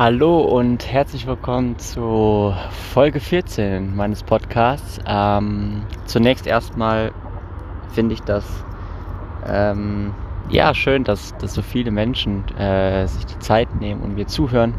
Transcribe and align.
Hallo 0.00 0.40
und 0.40 0.90
herzlich 0.90 1.26
willkommen 1.26 1.78
zu 1.78 2.54
Folge 2.94 3.20
14 3.20 3.94
meines 3.94 4.22
Podcasts. 4.22 4.98
Ähm, 5.06 5.82
zunächst 6.06 6.46
erstmal 6.46 7.12
finde 7.92 8.14
ich 8.14 8.22
das 8.22 8.46
ähm, 9.46 10.14
ja 10.48 10.72
schön, 10.72 11.04
dass, 11.04 11.36
dass 11.36 11.52
so 11.52 11.60
viele 11.60 11.90
Menschen 11.90 12.48
äh, 12.56 13.06
sich 13.08 13.26
die 13.26 13.38
Zeit 13.40 13.78
nehmen 13.78 14.00
und 14.00 14.14
mir 14.14 14.26
zuhören 14.26 14.72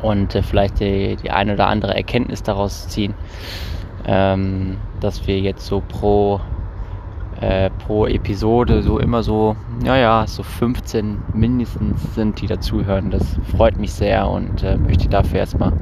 und 0.00 0.36
äh, 0.36 0.44
vielleicht 0.44 0.78
die, 0.78 1.16
die 1.16 1.32
eine 1.32 1.54
oder 1.54 1.66
andere 1.66 1.96
Erkenntnis 1.96 2.44
daraus 2.44 2.86
ziehen, 2.86 3.14
ähm, 4.06 4.76
dass 5.00 5.26
wir 5.26 5.40
jetzt 5.40 5.66
so 5.66 5.80
pro 5.80 6.40
äh, 7.44 7.70
pro 7.70 8.06
Episode 8.06 8.82
so 8.82 8.98
immer 8.98 9.22
so, 9.22 9.56
ja, 9.84 9.96
ja, 9.96 10.26
so 10.26 10.42
15 10.42 11.18
mindestens 11.34 12.14
sind, 12.14 12.40
die 12.40 12.46
dazuhören. 12.46 13.10
Das 13.10 13.38
freut 13.54 13.78
mich 13.78 13.92
sehr 13.92 14.28
und 14.28 14.62
äh, 14.62 14.76
möchte 14.76 15.08
dafür 15.08 15.40
erstmal 15.40 15.72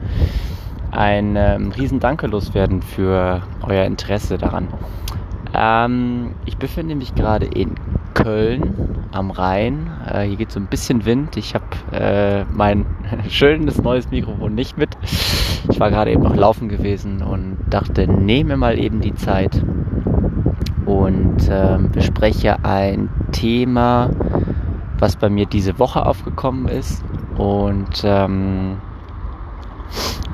ein 0.91 1.37
ähm, 1.37 1.71
riesen 1.71 2.01
Danke 2.01 2.27
loswerden 2.27 2.83
für 2.83 3.43
euer 3.63 3.85
Interesse 3.85 4.39
daran. 4.39 4.69
Ähm, 5.55 6.35
ich 6.47 6.57
befinde 6.57 6.97
mich 6.97 7.15
gerade 7.15 7.47
in 7.47 7.75
Köln 8.15 9.07
am 9.13 9.31
Rhein. 9.31 9.89
Äh, 10.13 10.23
hier 10.23 10.37
geht 10.37 10.51
so 10.51 10.59
ein 10.59 10.67
bisschen 10.67 11.05
Wind. 11.05 11.37
Ich 11.37 11.55
habe 11.55 11.65
äh, 11.93 12.45
mein 12.53 12.87
schönes 13.29 13.81
neues 13.81 14.11
Mikrofon 14.11 14.55
nicht 14.55 14.77
mit. 14.77 14.91
Ich 15.71 15.79
war 15.79 15.91
gerade 15.91 16.11
eben 16.11 16.23
noch 16.23 16.35
laufen 16.35 16.69
gewesen 16.69 17.23
und 17.23 17.59
dachte, 17.71 18.09
nehme 18.09 18.57
mal 18.57 18.79
eben 18.79 19.01
die 19.01 19.15
Zeit 19.15 19.63
und 20.99 21.49
ähm, 21.51 21.91
bespreche 21.91 22.65
ein 22.65 23.09
Thema, 23.33 24.11
was 24.99 25.17
bei 25.17 25.29
mir 25.29 25.47
diese 25.47 25.79
Woche 25.79 26.05
aufgekommen 26.05 26.69
ist 26.69 27.03
und 27.37 28.03
ähm, 28.05 28.77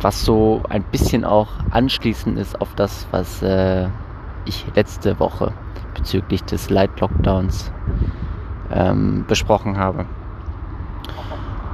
was 0.01 0.25
so 0.25 0.63
ein 0.69 0.83
bisschen 0.85 1.25
auch 1.25 1.49
anschließend 1.71 2.39
ist 2.39 2.61
auf 2.61 2.75
das, 2.75 3.07
was 3.11 3.43
äh, 3.43 3.89
ich 4.45 4.67
letzte 4.75 5.19
Woche 5.19 5.53
bezüglich 5.95 6.45
des 6.45 6.71
Light 6.71 7.01
Lockdowns 7.01 7.73
ähm, 8.73 9.25
besprochen 9.27 9.79
habe. 9.79 10.07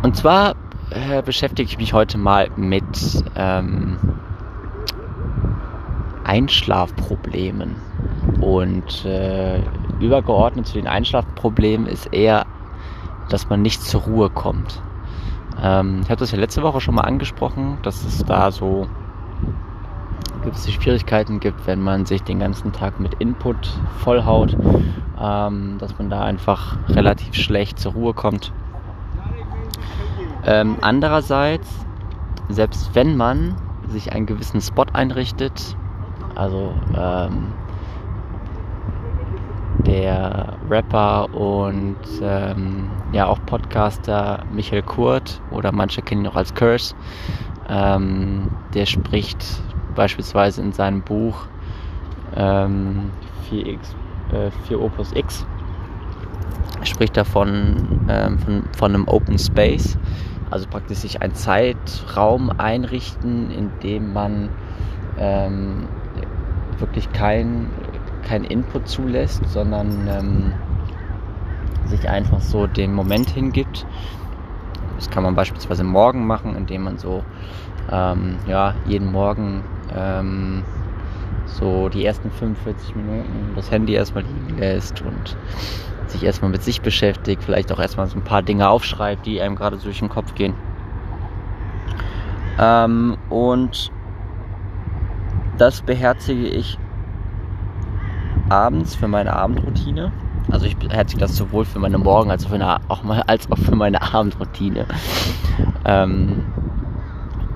Und 0.03 0.17
zwar 0.17 0.55
äh, 0.91 1.23
beschäftige 1.23 1.69
ich 1.69 1.79
mich 1.79 1.93
heute 1.93 2.19
mal 2.19 2.49
mit 2.57 3.25
ähm, 3.37 3.97
Einschlafproblemen. 6.25 7.77
Und 8.41 9.05
äh, 9.05 9.61
übergeordnet 10.01 10.67
zu 10.67 10.75
den 10.75 10.87
Einschlafproblemen 10.87 11.87
ist 11.87 12.13
eher, 12.13 12.47
dass 13.29 13.49
man 13.49 13.63
nicht 13.63 13.83
zur 13.83 14.03
Ruhe 14.03 14.31
kommt. 14.31 14.83
Ähm, 15.63 16.01
ich 16.03 16.11
habe 16.11 16.19
das 16.19 16.33
ja 16.33 16.39
letzte 16.39 16.63
Woche 16.63 16.81
schon 16.81 16.95
mal 16.95 17.03
angesprochen, 17.03 17.79
dass 17.83 18.05
es 18.05 18.25
da 18.25 18.51
so 18.51 18.87
gewisse 20.43 20.73
Schwierigkeiten 20.73 21.41
gibt, 21.41 21.67
wenn 21.67 21.81
man 21.81 22.07
sich 22.07 22.23
den 22.23 22.39
ganzen 22.39 22.73
Tag 22.73 23.01
mit 23.01 23.15
Input 23.15 23.57
vollhaut, 23.99 24.57
ähm, 25.21 25.77
dass 25.79 25.97
man 25.99 26.11
da 26.11 26.23
einfach 26.23 26.77
relativ 26.89 27.35
schlecht 27.35 27.79
zur 27.79 27.93
Ruhe 27.93 28.15
kommt. 28.15 28.53
Ähm, 30.45 30.77
andererseits, 30.83 31.69
selbst 32.51 32.95
wenn 32.95 33.17
man 33.17 33.55
sich 33.89 34.13
einen 34.13 34.27
gewissen 34.27 34.61
Spot 34.61 34.85
einrichtet, 34.93 35.77
also 36.35 36.75
ähm, 36.97 37.47
der 39.87 40.55
Rapper 40.71 41.35
und 41.35 41.97
ähm, 42.23 42.91
ja 43.13 43.27
auch 43.27 43.39
Podcaster 43.47 44.45
Michael 44.53 44.83
Kurt 44.83 45.41
oder 45.51 45.73
manche 45.73 46.03
kennen 46.03 46.25
ihn 46.25 46.31
auch 46.31 46.37
als 46.37 46.55
Curse. 46.55 46.95
Ähm, 47.69 48.51
der 48.75 48.87
spricht 48.87 49.45
beispielsweise 49.95 50.63
in 50.63 50.73
seinem 50.73 51.03
Buch 51.03 51.47
ähm, 52.37 53.11
4X, 53.51 53.79
äh, 54.33 54.51
4O 54.69 54.89
plus 54.91 55.13
X 55.15 55.47
spricht 56.83 57.17
davon 57.17 58.07
ähm, 58.09 58.39
von, 58.39 58.65
von 58.77 58.95
einem 58.95 59.09
Open 59.09 59.39
Space, 59.39 59.99
also 60.51 60.67
praktisch 60.69 60.99
sich 60.99 61.23
einen 61.23 61.35
Zeitraum 61.35 62.51
einrichten, 62.59 63.51
in 63.51 63.71
dem 63.83 64.13
man 64.13 64.49
ähm, 65.19 65.89
wirklich 66.79 67.11
kein 67.13 67.71
keinen 68.25 68.45
Input 68.45 68.89
zulässt, 68.89 69.43
sondern 69.49 70.09
ähm, 70.09 70.53
sich 71.87 72.09
einfach 72.09 72.41
so 72.41 72.67
den 72.67 72.93
Moment 72.95 73.31
hingibt. 73.31 73.87
Das 74.97 75.11
kann 75.11 75.23
man 75.23 75.35
beispielsweise 75.35 75.85
morgen 75.85 76.27
machen, 76.27 76.57
indem 76.57 76.85
man 76.85 76.99
so 76.99 77.23
ähm, 77.91 78.39
ja, 78.47 78.75
jeden 78.87 79.13
Morgen 79.13 79.63
ähm, 79.95 80.63
so 81.47 81.89
die 81.89 82.05
ersten 82.05 82.31
45 82.31 82.97
Minuten 82.97 83.53
das 83.55 83.71
Handy 83.71 83.95
erstmal 83.95 84.25
liegen 84.25 84.59
lässt 84.59 85.03
und 85.03 85.37
sich 86.07 86.23
erstmal 86.23 86.51
mit 86.51 86.63
sich 86.63 86.81
beschäftigt, 86.81 87.43
vielleicht 87.43 87.73
auch 87.73 87.79
erstmal 87.79 88.07
so 88.07 88.17
ein 88.17 88.25
paar 88.25 88.43
Dinge 88.43 88.69
aufschreibt, 88.69 89.27
die 89.27 89.41
einem 89.41 89.57
gerade 89.57 89.77
durch 89.77 89.99
den 89.99 90.09
Kopf 90.09 90.35
gehen. 90.35 90.55
Ähm, 92.59 93.17
und 93.31 93.91
das 95.59 95.83
beherzige 95.83 96.47
ich 96.47 96.79
abends 98.55 98.95
für 98.95 99.09
meine 99.09 99.33
Abendroutine. 99.33 100.13
Also 100.51 100.67
ich 100.67 100.77
beherzige 100.77 101.21
das 101.21 101.37
sowohl 101.37 101.65
für 101.65 101.79
meine 101.81 101.99
Morgen- 101.99 102.31
als 102.31 102.45
auch, 102.47 102.51
für 102.51 102.55
eine, 102.55 102.79
auch 102.89 103.03
mal, 103.03 103.23
als 103.27 103.51
auch 103.51 103.59
für 103.59 103.75
meine 103.75 104.01
Abendroutine. 104.01 104.87
Ähm, 105.85 106.45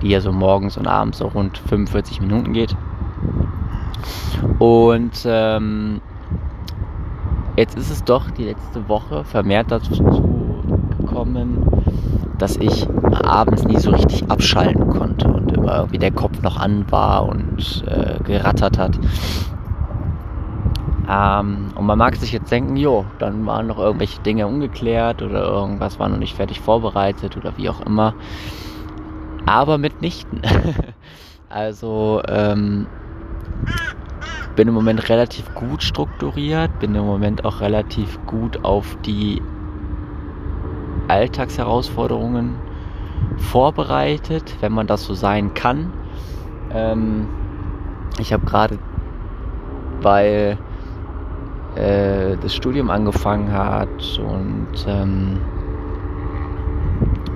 die 0.02 0.08
ja 0.08 0.20
so 0.20 0.32
morgens 0.32 0.76
und 0.76 0.86
abends 0.86 1.18
so 1.18 1.26
rund 1.28 1.58
45 1.58 2.20
Minuten 2.20 2.52
geht. 2.52 2.76
Und 4.58 5.24
ähm, 5.24 6.00
jetzt 7.56 7.76
ist 7.76 7.90
es 7.90 8.04
doch 8.04 8.30
die 8.30 8.44
letzte 8.44 8.88
Woche 8.88 9.24
vermehrt 9.24 9.70
dazu 9.70 10.02
gekommen, 11.00 11.66
dass 12.38 12.56
ich 12.56 12.86
abends 13.24 13.64
nie 13.64 13.78
so 13.78 13.90
richtig 13.90 14.30
abschalten 14.30 14.88
konnte 14.90 15.26
und 15.28 15.50
immer 15.50 15.78
irgendwie 15.78 15.98
der 15.98 16.12
Kopf 16.12 16.42
noch 16.42 16.56
an 16.56 16.84
war 16.90 17.28
und 17.28 17.84
äh, 17.88 18.22
gerattert 18.22 18.78
hat. 18.78 18.98
Ähm, 21.08 21.70
und 21.74 21.86
man 21.86 21.98
mag 21.98 22.16
sich 22.16 22.32
jetzt 22.32 22.50
denken, 22.50 22.76
jo, 22.76 23.06
dann 23.18 23.46
waren 23.46 23.66
noch 23.66 23.78
irgendwelche 23.78 24.20
Dinge 24.20 24.46
ungeklärt 24.46 25.22
oder 25.22 25.42
irgendwas 25.42 25.98
war 25.98 26.08
noch 26.08 26.18
nicht 26.18 26.36
fertig 26.36 26.60
vorbereitet 26.60 27.36
oder 27.36 27.56
wie 27.56 27.70
auch 27.70 27.80
immer. 27.80 28.14
Aber 29.46 29.78
mitnichten. 29.78 30.42
also 31.48 32.20
ähm, 32.28 32.86
bin 34.54 34.68
im 34.68 34.74
Moment 34.74 35.08
relativ 35.08 35.54
gut 35.54 35.82
strukturiert, 35.82 36.78
bin 36.78 36.94
im 36.94 37.06
Moment 37.06 37.44
auch 37.44 37.60
relativ 37.60 38.18
gut 38.26 38.64
auf 38.64 38.98
die 39.06 39.40
Alltagsherausforderungen 41.08 42.56
vorbereitet, 43.38 44.56
wenn 44.60 44.72
man 44.72 44.86
das 44.86 45.04
so 45.04 45.14
sein 45.14 45.54
kann. 45.54 45.90
Ähm, 46.70 47.28
ich 48.18 48.32
habe 48.34 48.44
gerade, 48.44 48.78
weil 50.02 50.58
äh, 51.78 52.36
das 52.40 52.54
Studium 52.54 52.90
angefangen 52.90 53.52
hat 53.52 54.18
und 54.18 54.86
ähm, 54.86 55.38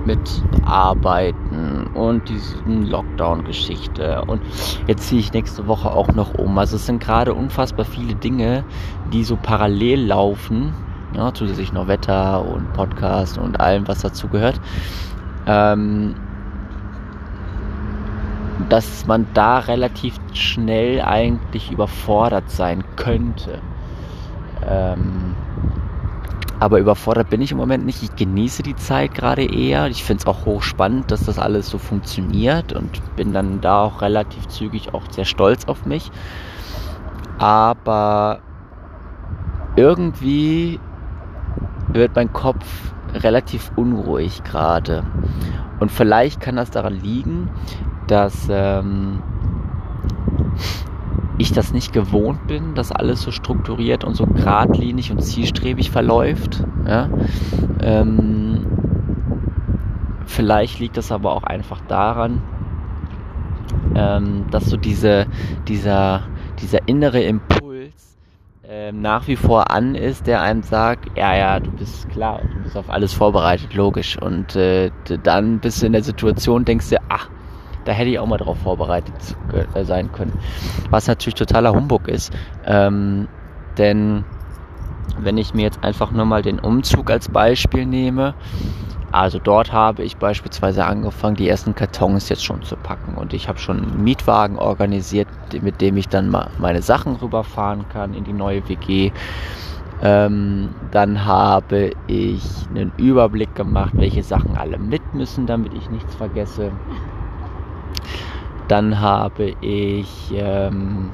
mit 0.05 0.19
Arbeiten 0.65 1.87
und 1.93 2.27
diesen 2.27 2.87
Lockdown-Geschichte. 2.87 4.21
Und 4.27 4.41
jetzt 4.87 5.07
ziehe 5.07 5.21
ich 5.21 5.31
nächste 5.31 5.65
Woche 5.67 5.91
auch 5.91 6.09
noch 6.09 6.33
um. 6.33 6.57
Also 6.57 6.75
es 6.75 6.85
sind 6.85 7.01
gerade 7.01 7.33
unfassbar 7.33 7.85
viele 7.85 8.15
Dinge, 8.15 8.65
die 9.13 9.23
so 9.23 9.37
parallel 9.37 10.07
laufen. 10.07 10.73
Ja, 11.15 11.33
zusätzlich 11.33 11.71
noch 11.71 11.87
Wetter 11.87 12.45
und 12.45 12.73
Podcast 12.73 13.37
und 13.37 13.61
allem, 13.61 13.87
was 13.87 14.01
dazu 14.01 14.27
gehört. 14.27 14.59
Ähm, 15.45 16.15
dass 18.69 19.05
man 19.07 19.27
da 19.33 19.59
relativ 19.59 20.19
schnell 20.33 21.01
eigentlich 21.01 21.71
überfordert 21.71 22.49
sein 22.49 22.83
könnte. 22.95 23.61
Ähm, 24.67 25.35
aber 26.59 26.79
überfordert 26.79 27.29
bin 27.29 27.41
ich 27.41 27.51
im 27.51 27.57
Moment 27.57 27.85
nicht. 27.85 28.01
Ich 28.03 28.15
genieße 28.15 28.63
die 28.63 28.75
Zeit 28.75 29.13
gerade 29.13 29.43
eher. 29.43 29.87
Ich 29.87 30.03
finde 30.03 30.21
es 30.21 30.27
auch 30.27 30.45
hochspannend, 30.45 31.11
dass 31.11 31.25
das 31.25 31.37
alles 31.37 31.69
so 31.69 31.77
funktioniert 31.77 32.71
und 32.71 33.01
bin 33.17 33.33
dann 33.33 33.59
da 33.59 33.81
auch 33.81 34.01
relativ 34.01 34.47
zügig 34.47 34.93
auch 34.93 35.03
sehr 35.11 35.25
stolz 35.25 35.65
auf 35.65 35.85
mich. 35.85 36.09
Aber 37.37 38.39
irgendwie 39.75 40.79
wird 41.89 42.15
mein 42.15 42.31
Kopf 42.31 42.65
relativ 43.13 43.71
unruhig 43.75 44.43
gerade. 44.43 45.03
Und 45.79 45.91
vielleicht 45.91 46.39
kann 46.39 46.55
das 46.55 46.71
daran 46.71 46.93
liegen, 46.93 47.49
dass 48.07 48.47
ähm, 48.49 49.21
ich 51.37 51.51
das 51.51 51.73
nicht 51.73 51.93
gewohnt 51.93 52.47
bin, 52.47 52.75
dass 52.75 52.91
alles 52.91 53.21
so 53.21 53.31
strukturiert 53.31 54.03
und 54.03 54.15
so 54.15 54.25
geradlinig 54.25 55.11
und 55.11 55.21
zielstrebig 55.21 55.91
verläuft. 55.91 56.63
Ja? 56.85 57.09
Ähm, 57.79 58.65
Vielleicht 60.25 60.79
liegt 60.79 60.97
das 60.97 61.11
aber 61.11 61.33
auch 61.33 61.43
einfach 61.43 61.81
daran, 61.81 62.41
ähm, 63.95 64.45
dass 64.49 64.65
so 64.65 64.77
diese, 64.77 65.27
dieser, 65.67 66.23
dieser 66.59 66.87
innere 66.87 67.21
Impuls 67.21 68.17
ähm, 68.67 69.01
nach 69.01 69.27
wie 69.27 69.35
vor 69.35 69.69
an 69.69 69.93
ist, 69.93 70.25
der 70.25 70.41
einem 70.41 70.63
sagt, 70.63 71.15
ja, 71.17 71.35
ja, 71.35 71.59
du 71.59 71.69
bist 71.71 72.09
klar, 72.09 72.41
du 72.41 72.63
bist 72.63 72.77
auf 72.77 72.89
alles 72.89 73.13
vorbereitet, 73.13 73.75
logisch. 73.75 74.19
Und 74.19 74.55
äh, 74.55 74.89
dann 75.23 75.59
bist 75.59 75.81
du 75.81 75.85
in 75.85 75.91
der 75.91 76.03
Situation, 76.03 76.65
denkst 76.65 76.89
du, 76.89 76.97
ach, 77.09 77.29
da 77.85 77.91
hätte 77.91 78.09
ich 78.09 78.19
auch 78.19 78.27
mal 78.27 78.37
drauf 78.37 78.57
vorbereitet 78.59 79.15
äh, 79.73 79.83
sein 79.83 80.11
können. 80.11 80.33
Was 80.89 81.07
natürlich 81.07 81.35
totaler 81.35 81.73
Humbug 81.73 82.07
ist. 82.07 82.33
Ähm, 82.65 83.27
denn 83.77 84.23
wenn 85.17 85.37
ich 85.37 85.53
mir 85.53 85.63
jetzt 85.63 85.83
einfach 85.83 86.11
nur 86.11 86.25
mal 86.25 86.41
den 86.41 86.59
Umzug 86.59 87.11
als 87.11 87.29
Beispiel 87.29 87.85
nehme, 87.85 88.33
also 89.11 89.37
dort 89.37 89.71
habe 89.71 90.03
ich 90.03 90.17
beispielsweise 90.17 90.85
angefangen, 90.85 91.35
die 91.35 91.47
ersten 91.47 91.75
Kartons 91.75 92.29
jetzt 92.29 92.43
schon 92.43 92.63
zu 92.63 92.75
packen 92.75 93.13
und 93.13 93.33
ich 93.33 93.47
habe 93.47 93.59
schon 93.59 93.83
einen 93.83 94.03
Mietwagen 94.03 94.57
organisiert, 94.57 95.27
mit 95.61 95.81
dem 95.81 95.97
ich 95.97 96.09
dann 96.09 96.29
mal 96.29 96.49
meine 96.57 96.81
Sachen 96.81 97.17
rüberfahren 97.17 97.87
kann 97.89 98.15
in 98.15 98.23
die 98.23 98.33
neue 98.33 98.67
WG. 98.67 99.11
Ähm, 100.01 100.69
dann 100.89 101.25
habe 101.25 101.91
ich 102.07 102.41
einen 102.69 102.91
Überblick 102.97 103.53
gemacht, 103.53 103.93
welche 103.95 104.23
Sachen 104.23 104.57
alle 104.57 104.79
mit 104.79 105.13
müssen, 105.13 105.45
damit 105.45 105.75
ich 105.75 105.91
nichts 105.91 106.15
vergesse. 106.15 106.71
Dann 108.67 108.99
habe 108.99 109.55
ich 109.61 110.31
ähm, 110.33 111.11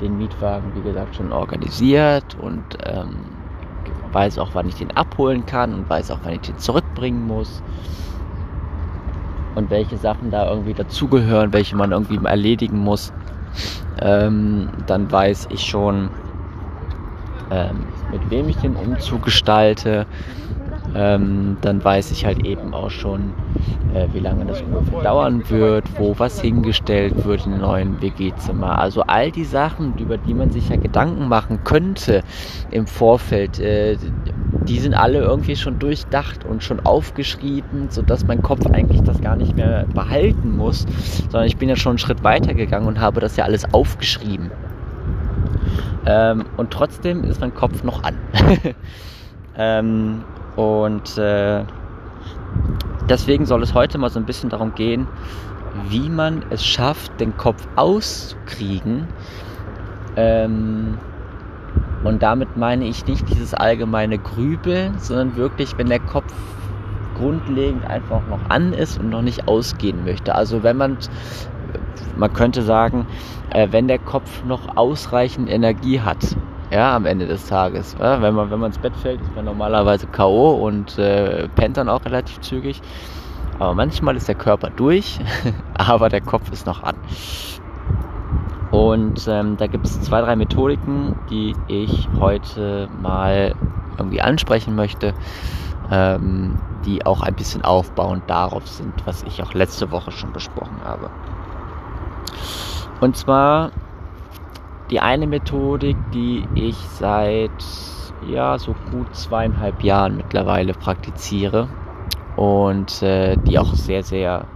den 0.00 0.18
Mietwagen, 0.18 0.72
wie 0.74 0.82
gesagt, 0.82 1.16
schon 1.16 1.32
organisiert 1.32 2.36
und 2.40 2.62
ähm, 2.84 3.16
weiß 4.12 4.38
auch, 4.38 4.50
wann 4.52 4.68
ich 4.68 4.76
den 4.76 4.90
abholen 4.96 5.46
kann 5.46 5.74
und 5.74 5.90
weiß 5.90 6.10
auch, 6.10 6.20
wann 6.22 6.34
ich 6.34 6.40
den 6.40 6.58
zurückbringen 6.58 7.26
muss. 7.26 7.62
Und 9.54 9.70
welche 9.70 9.96
Sachen 9.96 10.30
da 10.30 10.50
irgendwie 10.50 10.74
dazugehören, 10.74 11.52
welche 11.52 11.76
man 11.76 11.92
irgendwie 11.92 12.18
erledigen 12.24 12.78
muss. 12.78 13.12
Ähm, 14.00 14.68
dann 14.86 15.10
weiß 15.10 15.48
ich 15.50 15.60
schon, 15.64 16.10
ähm, 17.50 17.86
mit 18.10 18.30
wem 18.30 18.48
ich 18.48 18.56
den 18.56 18.74
Umzug 18.74 19.22
gestalte. 19.22 20.06
Ähm, 20.94 21.56
dann 21.60 21.82
weiß 21.82 22.12
ich 22.12 22.24
halt 22.24 22.46
eben 22.46 22.72
auch 22.72 22.90
schon, 22.90 23.32
äh, 23.94 24.06
wie 24.12 24.20
lange 24.20 24.44
das 24.44 24.62
ungefähr 24.62 25.02
dauern 25.02 25.42
wird, 25.50 25.84
wo 25.98 26.16
was 26.18 26.40
hingestellt 26.40 27.24
wird 27.24 27.46
in 27.46 27.58
neuen 27.58 28.00
WG-Zimmer. 28.00 28.78
Also 28.78 29.02
all 29.02 29.32
die 29.32 29.44
Sachen, 29.44 29.98
über 29.98 30.18
die 30.18 30.34
man 30.34 30.50
sich 30.50 30.68
ja 30.68 30.76
Gedanken 30.76 31.28
machen 31.28 31.64
könnte 31.64 32.22
im 32.70 32.86
Vorfeld, 32.86 33.58
äh, 33.58 33.96
die 34.68 34.78
sind 34.78 34.94
alle 34.94 35.18
irgendwie 35.18 35.56
schon 35.56 35.78
durchdacht 35.78 36.44
und 36.44 36.62
schon 36.62 36.80
aufgeschrieben, 36.80 37.88
sodass 37.90 38.26
mein 38.26 38.42
Kopf 38.42 38.64
eigentlich 38.66 39.02
das 39.02 39.20
gar 39.20 39.36
nicht 39.36 39.56
mehr 39.56 39.86
behalten 39.92 40.56
muss, 40.56 40.86
sondern 41.24 41.46
ich 41.46 41.56
bin 41.56 41.68
ja 41.68 41.76
schon 41.76 41.90
einen 41.90 41.98
Schritt 41.98 42.22
weiter 42.22 42.54
gegangen 42.54 42.86
und 42.86 43.00
habe 43.00 43.20
das 43.20 43.36
ja 43.36 43.44
alles 43.44 43.72
aufgeschrieben. 43.74 44.50
Ähm, 46.06 46.44
und 46.56 46.70
trotzdem 46.70 47.24
ist 47.24 47.40
mein 47.40 47.54
Kopf 47.54 47.82
noch 47.82 48.02
an. 48.04 48.16
ähm, 49.56 50.24
und 50.56 51.18
äh, 51.18 51.64
deswegen 53.08 53.46
soll 53.46 53.62
es 53.62 53.74
heute 53.74 53.98
mal 53.98 54.10
so 54.10 54.18
ein 54.18 54.26
bisschen 54.26 54.50
darum 54.50 54.74
gehen, 54.74 55.06
wie 55.88 56.08
man 56.08 56.44
es 56.50 56.64
schafft, 56.64 57.20
den 57.20 57.36
Kopf 57.36 57.66
auszukriegen. 57.76 59.08
Ähm, 60.16 60.98
und 62.04 62.22
damit 62.22 62.56
meine 62.56 62.84
ich 62.84 63.06
nicht 63.06 63.28
dieses 63.30 63.54
allgemeine 63.54 64.18
Grübeln, 64.18 64.98
sondern 64.98 65.36
wirklich, 65.36 65.76
wenn 65.78 65.88
der 65.88 66.00
Kopf 66.00 66.32
grundlegend 67.16 67.84
einfach 67.86 68.26
noch 68.28 68.50
an 68.50 68.72
ist 68.72 68.98
und 68.98 69.10
noch 69.10 69.22
nicht 69.22 69.48
ausgehen 69.48 70.04
möchte. 70.04 70.34
Also 70.34 70.62
wenn 70.62 70.76
man, 70.76 70.98
man 72.16 72.32
könnte 72.32 72.62
sagen, 72.62 73.06
äh, 73.50 73.68
wenn 73.70 73.88
der 73.88 73.98
Kopf 73.98 74.44
noch 74.44 74.76
ausreichend 74.76 75.48
Energie 75.48 76.00
hat, 76.00 76.36
ja, 76.74 76.96
am 76.96 77.06
Ende 77.06 77.26
des 77.26 77.46
Tages. 77.46 77.94
Ja, 78.00 78.20
wenn 78.20 78.34
man 78.34 78.50
wenn 78.50 78.58
man 78.58 78.70
ins 78.72 78.78
Bett 78.78 78.96
fällt, 78.96 79.20
ist 79.20 79.34
man 79.36 79.44
normalerweise 79.44 80.08
K.O. 80.08 80.54
und 80.66 80.98
äh, 80.98 81.48
pennt 81.54 81.76
dann 81.76 81.88
auch 81.88 82.04
relativ 82.04 82.40
zügig. 82.40 82.82
Aber 83.60 83.74
manchmal 83.74 84.16
ist 84.16 84.26
der 84.26 84.34
Körper 84.34 84.70
durch, 84.70 85.20
aber 85.74 86.08
der 86.08 86.20
Kopf 86.20 86.50
ist 86.50 86.66
noch 86.66 86.82
an. 86.82 86.96
Und 88.72 89.28
ähm, 89.28 89.56
da 89.56 89.68
gibt 89.68 89.86
es 89.86 90.00
zwei, 90.00 90.20
drei 90.20 90.34
Methodiken, 90.34 91.14
die 91.30 91.54
ich 91.68 92.08
heute 92.18 92.88
mal 93.00 93.54
irgendwie 93.96 94.20
ansprechen 94.20 94.74
möchte, 94.74 95.14
ähm, 95.92 96.58
die 96.84 97.06
auch 97.06 97.22
ein 97.22 97.34
bisschen 97.34 97.62
aufbauend 97.62 98.24
darauf 98.26 98.66
sind, 98.66 98.94
was 99.06 99.22
ich 99.22 99.40
auch 99.44 99.54
letzte 99.54 99.92
Woche 99.92 100.10
schon 100.10 100.32
besprochen 100.32 100.80
habe. 100.84 101.08
Und 103.00 103.16
zwar 103.16 103.70
die 104.90 105.00
eine 105.00 105.26
Methodik, 105.26 105.96
die 106.12 106.44
ich 106.54 106.76
seit 106.76 107.50
ja 108.28 108.58
so 108.58 108.74
gut 108.90 109.14
zweieinhalb 109.14 109.82
Jahren 109.82 110.16
mittlerweile 110.16 110.72
praktiziere 110.72 111.68
und 112.36 113.02
äh, 113.02 113.36
die 113.36 113.58
auch 113.58 113.74
sehr, 113.74 114.02
sehr 114.02 114.46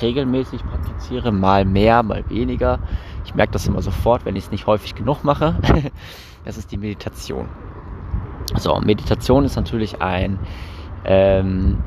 regelmäßig 0.00 0.62
praktiziere, 0.64 1.32
mal 1.32 1.64
mehr, 1.64 2.02
mal 2.02 2.24
weniger. 2.28 2.78
Ich 3.24 3.34
merke 3.34 3.52
das 3.52 3.66
immer 3.66 3.82
sofort, 3.82 4.24
wenn 4.24 4.36
ich 4.36 4.44
es 4.44 4.50
nicht 4.50 4.66
häufig 4.66 4.94
genug 4.94 5.24
mache. 5.24 5.56
das 6.44 6.58
ist 6.58 6.72
die 6.72 6.78
Meditation. 6.78 7.48
So, 8.56 8.78
Meditation 8.80 9.44
ist 9.44 9.56
natürlich 9.56 10.00
ein 10.00 10.38
ähm, 11.04 11.78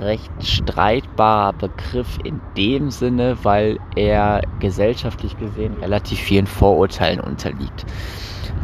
recht 0.00 0.30
streitbarer 0.40 1.52
Begriff 1.52 2.18
in 2.24 2.40
dem 2.56 2.90
Sinne, 2.90 3.36
weil 3.42 3.78
er 3.96 4.42
gesellschaftlich 4.60 5.38
gesehen 5.38 5.74
relativ 5.80 6.18
vielen 6.18 6.46
Vorurteilen 6.46 7.20
unterliegt. 7.20 7.84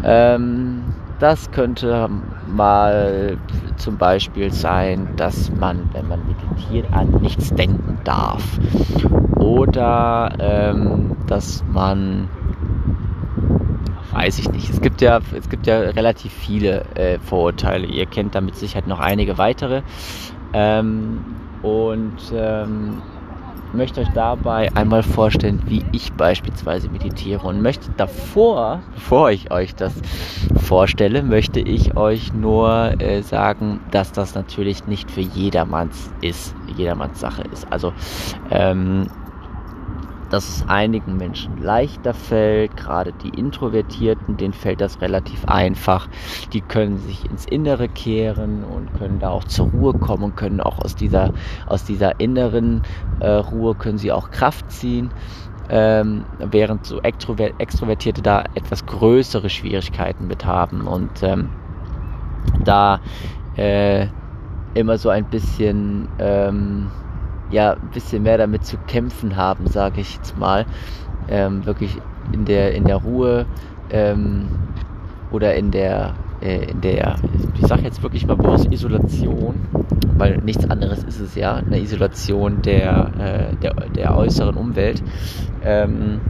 Ähm, 0.04 0.94
das 1.18 1.50
könnte 1.50 2.08
mal 2.46 3.36
zum 3.76 3.98
Beispiel 3.98 4.52
sein, 4.52 5.10
dass 5.16 5.50
man, 5.52 5.90
wenn 5.92 6.08
man 6.08 6.20
meditiert, 6.26 6.92
an 6.92 7.10
nichts 7.20 7.54
denken 7.54 7.98
darf. 8.04 8.58
Oder 9.36 10.32
ähm, 10.38 11.16
dass 11.26 11.62
man 11.70 12.28
weiß 14.12 14.38
ich 14.38 14.50
nicht. 14.50 14.70
Es 14.70 14.80
gibt 14.80 15.00
ja, 15.00 15.20
es 15.36 15.48
gibt 15.48 15.66
ja 15.66 15.78
relativ 15.78 16.32
viele 16.32 16.84
äh, 16.94 17.18
Vorurteile. 17.18 17.86
Ihr 17.86 18.06
kennt 18.06 18.34
da 18.34 18.40
mit 18.40 18.56
Sicherheit 18.56 18.86
noch 18.86 18.98
einige 18.98 19.38
weitere. 19.38 19.82
Ähm, 20.52 21.24
und 21.62 22.18
ähm, 22.32 23.02
möchte 23.72 24.00
euch 24.00 24.08
dabei 24.14 24.74
einmal 24.74 25.02
vorstellen, 25.02 25.62
wie 25.66 25.84
ich 25.92 26.12
beispielsweise 26.12 26.88
meditiere 26.88 27.46
und 27.46 27.62
möchte 27.62 27.90
davor, 27.96 28.82
bevor 28.94 29.30
ich 29.30 29.50
euch 29.50 29.74
das 29.74 29.92
vorstelle, 30.56 31.22
möchte 31.22 31.60
ich 31.60 31.96
euch 31.96 32.32
nur 32.32 33.00
äh, 33.00 33.22
sagen, 33.22 33.80
dass 33.90 34.12
das 34.12 34.34
natürlich 34.34 34.86
nicht 34.86 35.10
für 35.10 35.20
jedermanns 35.20 36.10
ist, 36.20 36.54
jedermanns 36.76 37.20
Sache 37.20 37.42
ist. 37.52 37.70
Also 37.70 37.92
ähm, 38.50 39.06
dass 40.30 40.48
es 40.48 40.68
einigen 40.68 41.16
Menschen 41.16 41.60
leichter 41.62 42.14
fällt, 42.14 42.76
gerade 42.76 43.12
die 43.12 43.28
Introvertierten, 43.30 44.36
denen 44.36 44.54
fällt 44.54 44.80
das 44.80 45.00
relativ 45.00 45.44
einfach. 45.44 46.08
Die 46.52 46.60
können 46.60 46.98
sich 46.98 47.24
ins 47.28 47.44
Innere 47.44 47.88
kehren 47.88 48.64
und 48.64 48.94
können 48.94 49.18
da 49.18 49.30
auch 49.30 49.44
zur 49.44 49.68
Ruhe 49.70 49.92
kommen 49.94 50.24
und 50.24 50.36
können 50.36 50.60
auch 50.60 50.78
aus 50.78 50.94
dieser, 50.94 51.32
aus 51.66 51.84
dieser 51.84 52.20
inneren 52.20 52.82
äh, 53.18 53.28
Ruhe 53.28 53.74
können 53.74 53.98
sie 53.98 54.12
auch 54.12 54.30
Kraft 54.30 54.70
ziehen. 54.70 55.10
Ähm, 55.72 56.24
während 56.38 56.84
so 56.84 57.00
Extrover 57.00 57.50
Extrovertierte 57.58 58.22
da 58.22 58.44
etwas 58.54 58.84
größere 58.86 59.48
Schwierigkeiten 59.48 60.26
mit 60.26 60.44
haben 60.44 60.88
und 60.88 61.22
ähm, 61.22 61.48
da 62.64 63.00
äh, 63.56 64.08
immer 64.74 64.98
so 64.98 65.10
ein 65.10 65.26
bisschen 65.26 66.08
ähm, 66.18 66.90
ja 67.50 67.72
ein 67.72 67.90
bisschen 67.92 68.22
mehr 68.22 68.38
damit 68.38 68.64
zu 68.64 68.76
kämpfen 68.86 69.36
haben, 69.36 69.66
sage 69.66 70.00
ich 70.00 70.16
jetzt 70.16 70.38
mal. 70.38 70.66
Ähm, 71.28 71.64
wirklich 71.66 71.96
in 72.32 72.44
der 72.44 72.74
in 72.74 72.84
der 72.84 72.96
Ruhe 72.96 73.46
ähm, 73.90 74.48
oder 75.30 75.54
in 75.54 75.70
der 75.70 76.14
äh, 76.40 76.70
in 76.70 76.80
der 76.80 77.16
ich 77.60 77.66
sage 77.66 77.82
jetzt 77.82 78.02
wirklich 78.02 78.26
mal 78.26 78.36
bewusst 78.36 78.72
Isolation, 78.72 79.54
weil 80.16 80.38
nichts 80.38 80.68
anderes 80.68 81.04
ist 81.04 81.20
es 81.20 81.34
ja, 81.34 81.54
eine 81.54 81.80
Isolation 81.80 82.62
der 82.62 83.10
äh, 83.18 83.56
der, 83.56 83.74
der 83.94 84.16
äußeren 84.16 84.56
Umwelt. 84.56 85.02
Ähm, 85.62 86.20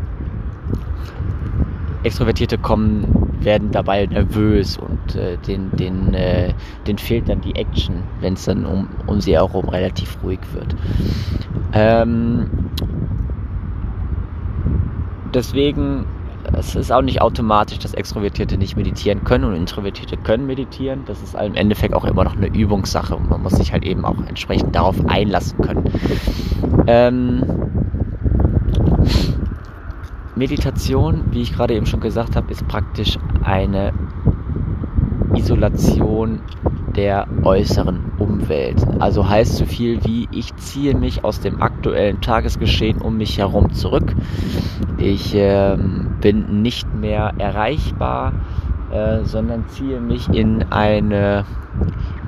Extrovertierte 2.02 2.58
kommen, 2.58 3.32
werden 3.40 3.70
dabei 3.70 4.06
nervös 4.06 4.78
und 4.78 5.16
äh, 5.16 5.36
den, 5.38 5.70
den, 5.76 6.14
äh, 6.14 6.52
den 6.86 6.98
fehlt 6.98 7.28
dann 7.28 7.40
die 7.40 7.54
Action, 7.54 8.02
wenn 8.20 8.34
es 8.34 8.44
dann 8.44 8.64
um, 8.64 8.88
um 9.06 9.20
sie 9.20 9.34
herum 9.34 9.68
relativ 9.68 10.18
ruhig 10.22 10.40
wird. 10.52 10.74
Ähm, 11.72 12.48
deswegen 15.34 16.04
es 16.52 16.74
ist 16.74 16.90
auch 16.90 17.02
nicht 17.02 17.20
automatisch, 17.20 17.78
dass 17.78 17.94
Extrovertierte 17.94 18.56
nicht 18.56 18.76
meditieren 18.76 19.24
können 19.24 19.44
und 19.44 19.54
Introvertierte 19.54 20.16
können 20.16 20.46
meditieren. 20.46 21.02
Das 21.06 21.22
ist 21.22 21.34
im 21.34 21.54
Endeffekt 21.54 21.94
auch 21.94 22.04
immer 22.04 22.24
noch 22.24 22.36
eine 22.36 22.48
Übungssache 22.48 23.14
und 23.14 23.28
man 23.28 23.42
muss 23.42 23.52
sich 23.52 23.72
halt 23.72 23.84
eben 23.84 24.04
auch 24.04 24.16
entsprechend 24.26 24.74
darauf 24.74 24.96
einlassen 25.06 25.58
können. 25.60 25.84
Ähm, 26.86 27.42
Meditation, 30.40 31.26
wie 31.32 31.42
ich 31.42 31.52
gerade 31.52 31.74
eben 31.74 31.84
schon 31.84 32.00
gesagt 32.00 32.34
habe, 32.34 32.50
ist 32.50 32.66
praktisch 32.66 33.18
eine 33.44 33.92
Isolation 35.34 36.40
der 36.96 37.28
äußeren 37.42 38.12
Umwelt. 38.18 38.82
Also 39.00 39.28
heißt 39.28 39.56
so 39.56 39.66
viel 39.66 40.02
wie, 40.04 40.28
ich 40.32 40.56
ziehe 40.56 40.96
mich 40.96 41.24
aus 41.24 41.40
dem 41.40 41.60
aktuellen 41.60 42.22
Tagesgeschehen 42.22 43.02
um 43.02 43.18
mich 43.18 43.36
herum 43.36 43.74
zurück. 43.74 44.14
Ich 44.96 45.34
ähm, 45.34 46.16
bin 46.22 46.62
nicht 46.62 46.92
mehr 46.94 47.34
erreichbar, 47.36 48.32
äh, 48.90 49.24
sondern 49.24 49.68
ziehe 49.68 50.00
mich 50.00 50.30
in 50.30 50.72
eine, 50.72 51.44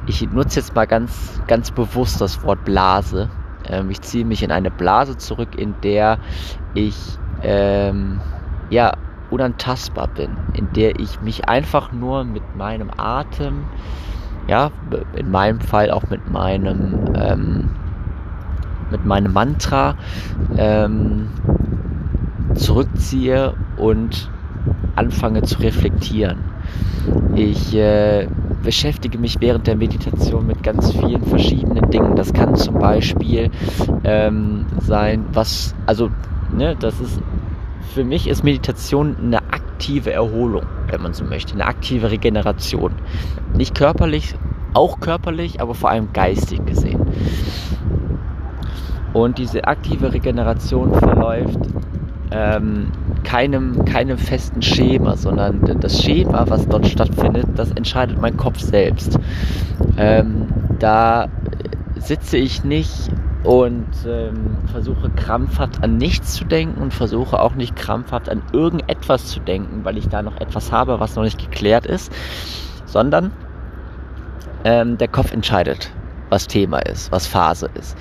ich 0.06 0.20
nutze 0.30 0.60
jetzt 0.60 0.74
mal 0.74 0.86
ganz, 0.86 1.40
ganz 1.46 1.70
bewusst 1.70 2.20
das 2.20 2.44
Wort 2.44 2.62
Blase. 2.66 3.30
Ähm, 3.66 3.88
ich 3.90 4.02
ziehe 4.02 4.26
mich 4.26 4.42
in 4.42 4.52
eine 4.52 4.70
Blase 4.70 5.16
zurück, 5.16 5.58
in 5.58 5.74
der 5.82 6.18
ich 6.74 7.18
ähm, 7.42 8.20
ja 8.70 8.92
unantastbar 9.30 10.08
bin, 10.08 10.30
in 10.54 10.68
der 10.74 11.00
ich 11.00 11.20
mich 11.22 11.48
einfach 11.48 11.92
nur 11.92 12.24
mit 12.24 12.56
meinem 12.56 12.90
Atem, 12.96 13.64
ja, 14.48 14.70
in 15.16 15.30
meinem 15.30 15.60
Fall 15.60 15.90
auch 15.90 16.08
mit 16.10 16.30
meinem, 16.30 17.14
ähm, 17.14 17.70
mit 18.90 19.04
meinem 19.06 19.32
Mantra 19.32 19.94
ähm, 20.56 21.28
zurückziehe 22.54 23.54
und 23.78 24.30
anfange 24.96 25.42
zu 25.42 25.60
reflektieren. 25.60 26.38
Ich 27.34 27.74
äh, 27.74 28.28
beschäftige 28.62 29.18
mich 29.18 29.40
während 29.40 29.66
der 29.66 29.76
Meditation 29.76 30.46
mit 30.46 30.62
ganz 30.62 30.92
vielen 30.92 31.22
verschiedenen 31.24 31.90
Dingen. 31.90 32.14
Das 32.14 32.32
kann 32.32 32.54
zum 32.54 32.78
Beispiel 32.78 33.50
ähm, 34.04 34.66
sein, 34.80 35.24
was, 35.32 35.74
also, 35.86 36.10
ne, 36.52 36.76
das 36.78 37.00
ist 37.00 37.20
für 37.94 38.04
mich 38.04 38.26
ist 38.28 38.42
Meditation 38.42 39.16
eine 39.20 39.38
aktive 39.52 40.12
Erholung, 40.12 40.64
wenn 40.88 41.02
man 41.02 41.12
so 41.12 41.24
möchte, 41.24 41.54
eine 41.54 41.66
aktive 41.66 42.10
Regeneration. 42.10 42.94
Nicht 43.54 43.74
körperlich, 43.74 44.34
auch 44.72 45.00
körperlich, 45.00 45.60
aber 45.60 45.74
vor 45.74 45.90
allem 45.90 46.12
geistig 46.12 46.64
gesehen. 46.64 47.00
Und 49.12 49.36
diese 49.38 49.64
aktive 49.64 50.12
Regeneration 50.14 50.94
verläuft 50.94 51.58
ähm, 52.30 52.92
keinem, 53.24 53.84
keinem 53.84 54.16
festen 54.16 54.62
Schema, 54.62 55.16
sondern 55.16 55.80
das 55.80 56.02
Schema, 56.02 56.46
was 56.48 56.66
dort 56.66 56.86
stattfindet, 56.86 57.46
das 57.56 57.70
entscheidet 57.72 58.20
mein 58.20 58.38
Kopf 58.38 58.58
selbst. 58.58 59.18
Ähm, 59.98 60.46
da 60.78 61.28
sitze 61.96 62.38
ich 62.38 62.64
nicht 62.64 63.10
und 63.44 63.88
ähm, 64.06 64.58
versuche 64.70 65.10
krampfhaft 65.10 65.82
an 65.82 65.96
nichts 65.96 66.34
zu 66.34 66.44
denken 66.44 66.80
und 66.80 66.94
versuche 66.94 67.40
auch 67.40 67.54
nicht 67.54 67.74
krampfhaft 67.74 68.28
an 68.28 68.42
irgendetwas 68.52 69.26
zu 69.26 69.40
denken, 69.40 69.84
weil 69.84 69.98
ich 69.98 70.08
da 70.08 70.22
noch 70.22 70.40
etwas 70.40 70.70
habe, 70.70 71.00
was 71.00 71.16
noch 71.16 71.24
nicht 71.24 71.38
geklärt 71.38 71.86
ist, 71.86 72.12
sondern 72.84 73.32
ähm, 74.64 74.96
der 74.96 75.08
Kopf 75.08 75.32
entscheidet, 75.32 75.90
was 76.28 76.46
Thema 76.46 76.78
ist, 76.78 77.10
was 77.10 77.26
Phase 77.26 77.68
ist. 77.74 77.96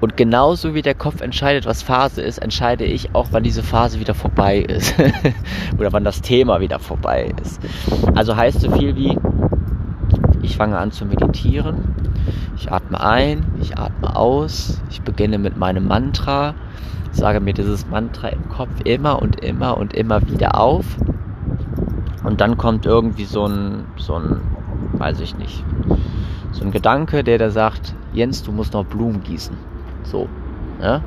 Und 0.00 0.18
genauso 0.18 0.74
wie 0.74 0.82
der 0.82 0.94
Kopf 0.94 1.22
entscheidet, 1.22 1.64
was 1.64 1.82
Phase 1.82 2.20
ist, 2.20 2.38
entscheide 2.38 2.84
ich 2.84 3.14
auch, 3.14 3.28
wann 3.30 3.42
diese 3.42 3.62
Phase 3.62 4.00
wieder 4.00 4.14
vorbei 4.14 4.58
ist 4.58 4.94
oder 5.78 5.92
wann 5.94 6.04
das 6.04 6.20
Thema 6.20 6.60
wieder 6.60 6.78
vorbei 6.78 7.32
ist. 7.42 7.58
Also 8.14 8.36
heißt 8.36 8.60
so 8.60 8.70
viel 8.70 8.94
wie, 8.96 9.18
ich 10.42 10.58
fange 10.58 10.76
an 10.76 10.92
zu 10.92 11.06
meditieren 11.06 11.94
ich 12.56 12.70
atme 12.72 13.00
ein, 13.00 13.44
ich 13.60 13.78
atme 13.78 14.16
aus, 14.16 14.80
ich 14.90 15.02
beginne 15.02 15.38
mit 15.38 15.56
meinem 15.56 15.86
Mantra, 15.86 16.54
sage 17.12 17.40
mir 17.40 17.54
dieses 17.54 17.86
Mantra 17.88 18.28
im 18.28 18.48
Kopf 18.48 18.70
immer 18.84 19.20
und 19.20 19.40
immer 19.40 19.76
und 19.76 19.94
immer 19.94 20.26
wieder 20.28 20.58
auf. 20.58 20.84
Und 22.24 22.40
dann 22.40 22.56
kommt 22.56 22.86
irgendwie 22.86 23.24
so 23.24 23.46
ein, 23.46 23.84
so 23.96 24.14
ein, 24.14 24.40
weiß 24.94 25.20
ich 25.20 25.36
nicht, 25.36 25.62
so 26.52 26.64
ein 26.64 26.70
Gedanke, 26.70 27.22
der 27.22 27.38
da 27.38 27.50
sagt, 27.50 27.94
Jens, 28.12 28.42
du 28.42 28.52
musst 28.52 28.72
noch 28.72 28.84
Blumen 28.84 29.22
gießen. 29.22 29.56
So. 30.04 30.28
Ja? 30.80 31.02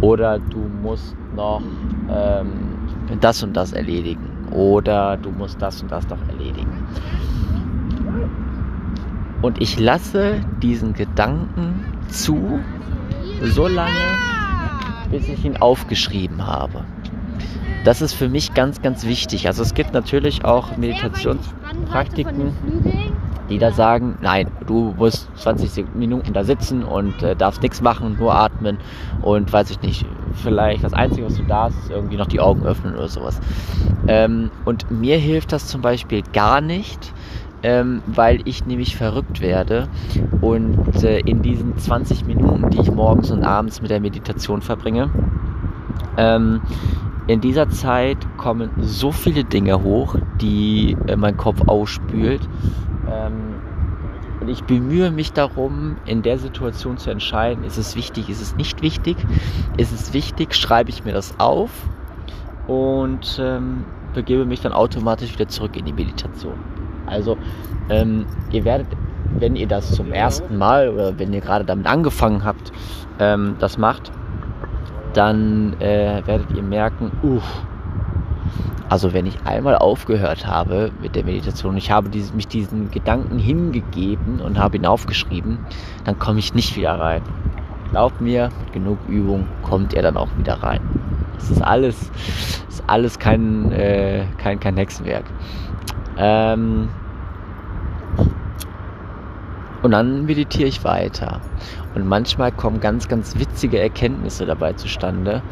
Oder 0.00 0.38
du 0.38 0.58
musst 0.82 1.16
noch 1.34 1.62
ähm, 2.10 2.52
das 3.20 3.42
und 3.42 3.56
das 3.56 3.72
erledigen. 3.72 4.28
Oder 4.50 5.16
du 5.16 5.30
musst 5.30 5.60
das 5.62 5.82
und 5.82 5.90
das 5.90 6.08
noch 6.08 6.18
erledigen. 6.28 6.86
Und 9.42 9.60
ich 9.60 9.78
lasse 9.78 10.40
diesen 10.62 10.94
Gedanken 10.94 11.84
zu, 12.08 12.60
so 13.42 13.68
lange, 13.68 13.92
bis 15.10 15.28
ich 15.28 15.44
ihn 15.44 15.56
aufgeschrieben 15.56 16.46
habe. 16.46 16.84
Das 17.84 18.02
ist 18.02 18.14
für 18.14 18.28
mich 18.28 18.54
ganz, 18.54 18.82
ganz 18.82 19.06
wichtig. 19.06 19.46
Also 19.46 19.62
es 19.62 19.74
gibt 19.74 19.94
natürlich 19.94 20.44
auch 20.44 20.76
Meditationspraktiken, 20.76 22.52
die 23.48 23.58
da 23.58 23.70
sagen, 23.70 24.18
nein, 24.20 24.50
du 24.66 24.94
musst 24.98 25.28
20 25.36 25.94
Minuten 25.94 26.32
da 26.32 26.44
sitzen 26.44 26.82
und 26.82 27.22
äh, 27.22 27.34
darfst 27.36 27.62
nichts 27.62 27.80
machen, 27.80 28.16
nur 28.18 28.34
atmen 28.34 28.78
und 29.22 29.52
weiß 29.52 29.70
ich 29.70 29.80
nicht, 29.80 30.04
vielleicht 30.34 30.84
das 30.84 30.92
Einzige, 30.92 31.26
was 31.26 31.36
du 31.36 31.44
darfst, 31.44 31.78
ist 31.78 31.90
irgendwie 31.90 32.16
noch 32.16 32.26
die 32.26 32.40
Augen 32.40 32.64
öffnen 32.66 32.94
oder 32.94 33.08
sowas. 33.08 33.40
Ähm, 34.06 34.50
und 34.64 34.90
mir 34.90 35.16
hilft 35.16 35.52
das 35.52 35.66
zum 35.68 35.80
Beispiel 35.80 36.22
gar 36.32 36.60
nicht, 36.60 37.12
ähm, 37.62 38.02
weil 38.06 38.40
ich 38.44 38.66
nämlich 38.66 38.96
verrückt 38.96 39.40
werde 39.40 39.88
und 40.40 41.02
äh, 41.02 41.18
in 41.20 41.42
diesen 41.42 41.76
20 41.76 42.26
Minuten, 42.26 42.70
die 42.70 42.80
ich 42.80 42.90
morgens 42.90 43.30
und 43.30 43.42
abends 43.44 43.82
mit 43.82 43.90
der 43.90 44.00
Meditation 44.00 44.62
verbringe, 44.62 45.10
ähm, 46.16 46.60
in 47.26 47.40
dieser 47.40 47.68
Zeit 47.68 48.16
kommen 48.38 48.70
so 48.80 49.12
viele 49.12 49.44
Dinge 49.44 49.82
hoch, 49.82 50.16
die 50.40 50.96
äh, 51.06 51.16
mein 51.16 51.36
Kopf 51.36 51.60
ausspült. 51.66 52.40
Ähm, 53.10 53.56
und 54.40 54.48
ich 54.48 54.64
bemühe 54.64 55.10
mich 55.10 55.32
darum, 55.32 55.96
in 56.06 56.22
der 56.22 56.38
Situation 56.38 56.96
zu 56.96 57.10
entscheiden, 57.10 57.64
ist 57.64 57.76
es 57.76 57.96
wichtig, 57.96 58.30
ist 58.30 58.40
es 58.40 58.56
nicht 58.56 58.82
wichtig, 58.82 59.16
ist 59.76 59.92
es 59.92 60.14
wichtig, 60.14 60.54
schreibe 60.54 60.90
ich 60.90 61.04
mir 61.04 61.12
das 61.12 61.38
auf 61.38 61.70
und 62.66 63.38
ähm, 63.42 63.84
begebe 64.14 64.46
mich 64.46 64.60
dann 64.60 64.72
automatisch 64.72 65.34
wieder 65.34 65.48
zurück 65.48 65.76
in 65.76 65.84
die 65.84 65.92
Meditation. 65.92 66.54
Also 67.08 67.36
ähm, 67.88 68.26
ihr 68.50 68.64
werdet, 68.64 68.86
wenn 69.38 69.56
ihr 69.56 69.66
das 69.66 69.92
zum 69.92 70.12
ersten 70.12 70.56
Mal 70.56 70.88
oder 70.88 71.18
wenn 71.18 71.32
ihr 71.32 71.40
gerade 71.40 71.64
damit 71.64 71.86
angefangen 71.86 72.44
habt, 72.44 72.72
ähm, 73.18 73.56
das 73.58 73.78
macht, 73.78 74.12
dann 75.12 75.74
äh, 75.80 76.22
werdet 76.26 76.50
ihr 76.54 76.62
merken, 76.62 77.10
uff, 77.22 77.62
also 78.88 79.12
wenn 79.12 79.26
ich 79.26 79.36
einmal 79.44 79.76
aufgehört 79.76 80.46
habe 80.46 80.90
mit 81.02 81.14
der 81.14 81.24
Meditation, 81.24 81.76
ich 81.76 81.90
habe 81.90 82.08
diese, 82.08 82.34
mich 82.34 82.48
diesen 82.48 82.90
Gedanken 82.90 83.38
hingegeben 83.38 84.40
und 84.40 84.58
habe 84.58 84.78
ihn 84.78 84.86
aufgeschrieben, 84.86 85.58
dann 86.04 86.18
komme 86.18 86.38
ich 86.38 86.54
nicht 86.54 86.76
wieder 86.76 86.98
rein. 86.98 87.22
Glaubt 87.90 88.20
mir, 88.20 88.50
mit 88.60 88.72
genug 88.72 88.98
Übung 89.08 89.46
kommt 89.62 89.92
ihr 89.92 90.02
dann 90.02 90.16
auch 90.16 90.28
wieder 90.38 90.54
rein. 90.62 90.80
Das 91.34 91.50
ist 91.50 91.62
alles, 91.62 92.10
ist 92.68 92.82
alles 92.86 93.18
kein, 93.18 93.72
äh, 93.72 94.24
kein, 94.38 94.58
kein 94.58 94.76
Hexenwerk. 94.76 95.24
Ähm, 96.18 96.88
und 99.82 99.90
dann 99.92 100.26
meditiere 100.26 100.68
ich 100.68 100.84
weiter. 100.84 101.40
Und 101.94 102.06
manchmal 102.06 102.52
kommen 102.52 102.80
ganz, 102.80 103.08
ganz 103.08 103.38
witzige 103.38 103.78
Erkenntnisse 103.78 104.44
dabei 104.44 104.72
zustande. 104.74 105.42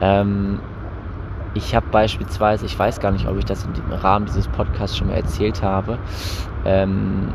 Ähm, 0.00 0.60
ich 1.54 1.74
habe 1.74 1.86
beispielsweise, 1.90 2.66
ich 2.66 2.78
weiß 2.78 3.00
gar 3.00 3.12
nicht, 3.12 3.26
ob 3.26 3.38
ich 3.38 3.44
das 3.44 3.64
im 3.64 3.92
Rahmen 3.92 4.26
dieses 4.26 4.48
Podcasts 4.48 4.96
schon 4.96 5.06
mal 5.08 5.14
erzählt 5.14 5.62
habe, 5.62 5.98
ähm, 6.64 7.32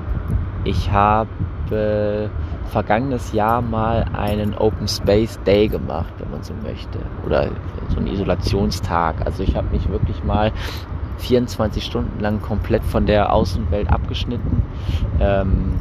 ich 0.63 0.91
habe 0.91 1.29
vergangenes 2.71 3.33
Jahr 3.33 3.61
mal 3.61 4.05
einen 4.13 4.55
Open 4.55 4.87
Space 4.87 5.39
Day 5.45 5.67
gemacht, 5.67 6.13
wenn 6.19 6.31
man 6.31 6.43
so 6.43 6.53
möchte. 6.63 6.99
Oder 7.25 7.49
so 7.89 7.97
einen 7.97 8.07
Isolationstag. 8.07 9.25
Also 9.25 9.43
ich 9.43 9.55
habe 9.55 9.67
mich 9.71 9.89
wirklich 9.89 10.23
mal 10.23 10.51
24 11.21 11.83
Stunden 11.83 12.19
lang 12.19 12.41
komplett 12.41 12.83
von 12.83 13.05
der 13.05 13.33
Außenwelt 13.33 13.89
abgeschnitten. 13.89 14.63
Ähm, 15.19 15.75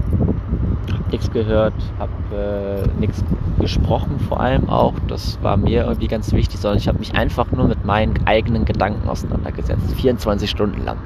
hab 0.92 1.10
nichts 1.10 1.30
gehört, 1.30 1.74
hab 1.98 2.10
äh, 2.32 2.86
nichts 2.98 3.24
gesprochen 3.58 4.18
vor 4.20 4.40
allem 4.40 4.68
auch. 4.68 4.94
Das 5.08 5.38
war 5.42 5.56
mir 5.56 5.84
irgendwie 5.84 6.08
ganz 6.08 6.32
wichtig, 6.32 6.60
sondern 6.60 6.78
ich 6.78 6.88
habe 6.88 6.98
mich 6.98 7.14
einfach 7.14 7.50
nur 7.52 7.66
mit 7.66 7.84
meinen 7.84 8.26
eigenen 8.26 8.64
Gedanken 8.64 9.08
auseinandergesetzt. 9.08 9.94
24 9.96 10.48
Stunden 10.48 10.84
lang. 10.84 10.98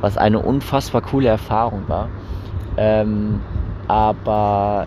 Was 0.00 0.16
eine 0.16 0.38
unfassbar 0.40 1.02
coole 1.02 1.28
Erfahrung 1.28 1.84
war. 1.88 2.08
Ähm, 2.76 3.40
aber 3.86 4.86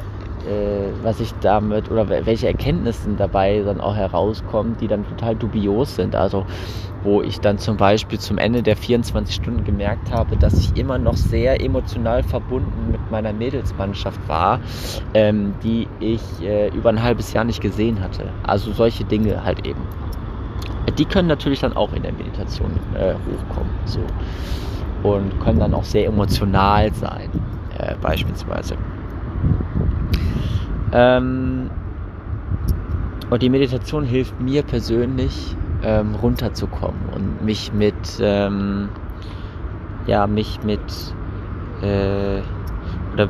was 1.03 1.19
ich 1.19 1.33
damit 1.41 1.91
oder 1.91 2.07
welche 2.07 2.47
Erkenntnisse 2.47 3.09
dabei 3.17 3.61
dann 3.65 3.81
auch 3.81 3.95
herauskommen, 3.95 4.77
die 4.79 4.87
dann 4.87 5.05
total 5.07 5.35
dubios 5.35 5.95
sind. 5.95 6.15
Also 6.15 6.45
wo 7.03 7.21
ich 7.21 7.39
dann 7.39 7.57
zum 7.57 7.77
Beispiel 7.77 8.19
zum 8.19 8.37
Ende 8.37 8.63
der 8.63 8.75
24 8.75 9.35
Stunden 9.35 9.63
gemerkt 9.63 10.11
habe, 10.11 10.35
dass 10.35 10.59
ich 10.59 10.75
immer 10.77 10.97
noch 10.97 11.15
sehr 11.15 11.63
emotional 11.63 12.23
verbunden 12.23 12.91
mit 12.91 13.11
meiner 13.11 13.33
Mädelsmannschaft 13.33 14.19
war, 14.27 14.59
ähm, 15.13 15.53
die 15.63 15.87
ich 15.99 16.21
äh, 16.41 16.69
über 16.69 16.89
ein 16.89 17.01
halbes 17.01 17.33
Jahr 17.33 17.43
nicht 17.43 17.61
gesehen 17.61 18.01
hatte. 18.01 18.29
Also 18.43 18.73
solche 18.73 19.05
Dinge 19.05 19.43
halt 19.43 19.65
eben. 19.65 19.81
Die 20.97 21.05
können 21.05 21.27
natürlich 21.27 21.59
dann 21.59 21.77
auch 21.77 21.93
in 21.93 22.03
der 22.03 22.13
Meditation 22.13 22.71
äh, 22.95 23.13
hochkommen. 23.13 23.71
So. 23.85 23.99
Und 25.03 25.39
können 25.39 25.59
dann 25.59 25.73
auch 25.73 25.83
sehr 25.83 26.07
emotional 26.07 26.91
sein, 26.93 27.29
äh, 27.77 27.95
beispielsweise. 28.01 28.75
Ähm, 30.91 31.69
und 33.29 33.41
die 33.41 33.49
Meditation 33.49 34.03
hilft 34.03 34.39
mir 34.39 34.63
persönlich, 34.63 35.55
ähm, 35.83 36.15
runterzukommen 36.15 37.09
und 37.13 37.43
mich 37.43 37.71
mit, 37.73 37.93
ähm, 38.19 38.89
ja, 40.07 40.27
mich 40.27 40.63
mit, 40.63 40.79
äh, 41.81 42.41
oder 43.13 43.29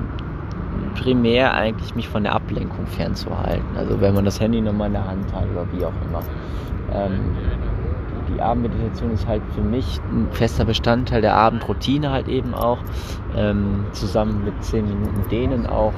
primär 0.96 1.54
eigentlich 1.54 1.96
mich 1.96 2.08
von 2.08 2.24
der 2.24 2.34
Ablenkung 2.34 2.86
fernzuhalten. 2.88 3.78
Also 3.78 4.00
wenn 4.02 4.14
man 4.14 4.26
das 4.26 4.40
Handy 4.40 4.62
nochmal 4.62 4.88
in 4.88 4.94
der 4.94 5.08
Hand 5.08 5.34
hat 5.34 5.46
oder 5.52 5.66
wie 5.72 5.84
auch 5.84 5.94
immer. 6.10 6.22
Ähm, 6.94 7.36
die 8.34 8.42
Abendmeditation 8.42 9.12
ist 9.12 9.28
halt 9.28 9.42
für 9.56 9.62
mich 9.62 10.00
ein 10.12 10.28
fester 10.32 10.66
Bestandteil 10.66 11.22
der 11.22 11.36
Abendroutine 11.36 12.12
halt 12.12 12.28
eben 12.28 12.54
auch. 12.54 12.80
Ähm, 13.36 13.86
zusammen 13.92 14.44
mit 14.46 14.64
10 14.64 14.88
Minuten 14.88 15.30
Dehnen 15.30 15.66
auch 15.66 15.94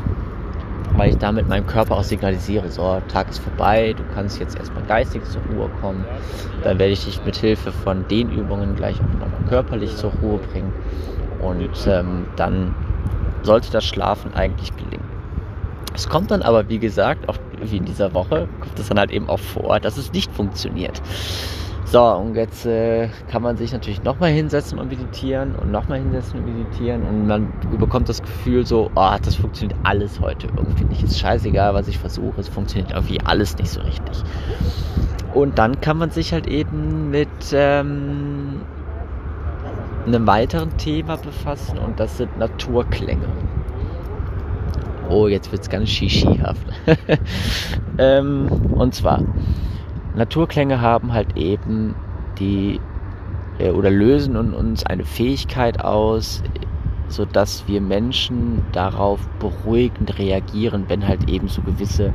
weil 0.96 1.12
ich 1.12 1.18
damit 1.18 1.48
meinem 1.48 1.66
Körper 1.66 1.98
auch 1.98 2.04
signalisiere, 2.04 2.70
so, 2.70 3.02
Tag 3.08 3.30
ist 3.30 3.40
vorbei, 3.40 3.94
du 3.96 4.04
kannst 4.14 4.40
jetzt 4.40 4.58
erstmal 4.58 4.84
geistig 4.84 5.24
zur 5.26 5.42
Ruhe 5.44 5.70
kommen. 5.82 6.06
Dann 6.64 6.80
werde 6.80 6.92
ich 6.92 7.06
dich 7.06 7.24
mit 7.26 7.36
Hilfe 7.38 7.72
von 7.72 8.08
den 8.08 8.30
Übungen 8.32 8.76
gleich 8.76 8.98
auch 8.98 9.20
nochmal 9.20 9.48
körperlich 9.48 9.96
zur 9.96 10.12
Ruhe 10.22 10.40
bringen. 10.52 10.74
Und 11.42 11.88
ähm, 11.88 12.26
dann 12.36 12.76
sollte 13.44 13.72
das 13.72 13.86
Schlafen 13.86 14.34
eigentlich 14.34 14.76
gelingen. 14.76 15.08
Es 15.96 16.10
kommt 16.10 16.32
dann 16.32 16.42
aber, 16.42 16.68
wie 16.70 16.80
gesagt, 16.80 17.30
auch 17.30 17.38
wie 17.62 17.78
in 17.78 17.86
dieser 17.86 18.14
Woche, 18.14 18.48
kommt 18.60 18.80
es 18.80 18.90
dann 18.90 19.00
halt 19.00 19.12
eben 19.12 19.30
auch 19.30 19.40
vor, 19.40 19.80
dass 19.80 19.98
es 19.98 20.12
nicht 20.12 20.32
funktioniert. 20.32 21.02
So, 21.92 22.04
und 22.04 22.36
jetzt 22.36 22.68
äh, 22.68 23.10
kann 23.32 23.42
man 23.42 23.58
sich 23.58 23.74
natürlich 23.74 24.04
nochmal 24.04 24.30
hinsetzen 24.30 24.78
und 24.78 24.90
meditieren 24.90 25.56
und 25.56 25.72
nochmal 25.72 25.98
hinsetzen 25.98 26.40
und 26.40 26.46
meditieren 26.46 27.02
und 27.02 27.26
man 27.26 27.52
bekommt 27.80 28.08
das 28.08 28.22
Gefühl 28.22 28.64
so, 28.64 28.92
oh, 28.94 29.16
das 29.24 29.34
funktioniert 29.34 29.80
alles 29.82 30.20
heute 30.20 30.50
irgendwie 30.56 30.84
nicht. 30.84 31.02
Ist 31.02 31.20
scheißegal, 31.20 31.74
was 31.74 31.88
ich 31.88 31.98
versuche, 31.98 32.40
es 32.42 32.48
funktioniert 32.48 32.92
irgendwie 32.92 33.20
alles 33.22 33.58
nicht 33.58 33.72
so 33.72 33.82
richtig. 33.82 34.22
Und 35.34 35.58
dann 35.58 35.82
kann 35.82 35.98
man 35.98 36.12
sich 36.12 36.32
halt 36.32 36.46
eben 36.46 37.10
mit 37.10 37.28
ähm, 37.54 38.62
einem 40.06 40.28
weiteren 40.28 40.78
Thema 40.78 41.18
befassen 41.18 41.80
und 41.80 42.00
das 42.00 42.18
sind 42.18 42.38
Naturklänge. 42.38 43.26
Oh, 45.10 45.28
jetzt 45.28 45.52
wird 45.52 45.64
es 45.64 45.70
ganz 45.72 45.90
shishihaft. 45.90 46.68
ähm, 47.98 48.48
und 48.76 48.94
zwar, 48.94 49.24
Naturklänge 50.16 50.82
haben 50.82 51.14
halt 51.14 51.38
eben 51.38 51.96
die 52.40 52.80
äh, 53.60 53.72
oder 53.72 53.92
lösen 53.92 54.36
in 54.36 54.54
uns 54.54 54.86
eine 54.86 55.06
Fähigkeit 55.06 55.84
aus, 55.84 56.42
so 57.08 57.26
dass 57.26 57.68
wir 57.68 57.82
Menschen 57.82 58.64
darauf 58.72 59.20
beruhigend 59.40 60.18
reagieren, 60.18 60.86
wenn 60.88 61.08
halt 61.08 61.30
eben 61.30 61.48
so 61.48 61.62
gewisse, 61.62 62.14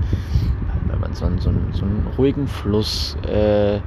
wenn 0.87 1.01
man 1.01 1.15
so 1.15 1.27
einen, 1.27 1.39
so 1.39 1.51
einen, 1.51 1.73
so 1.73 1.85
einen 1.85 2.07
ruhigen 2.17 2.47
Fluss 2.47 3.17
äh, 3.27 3.81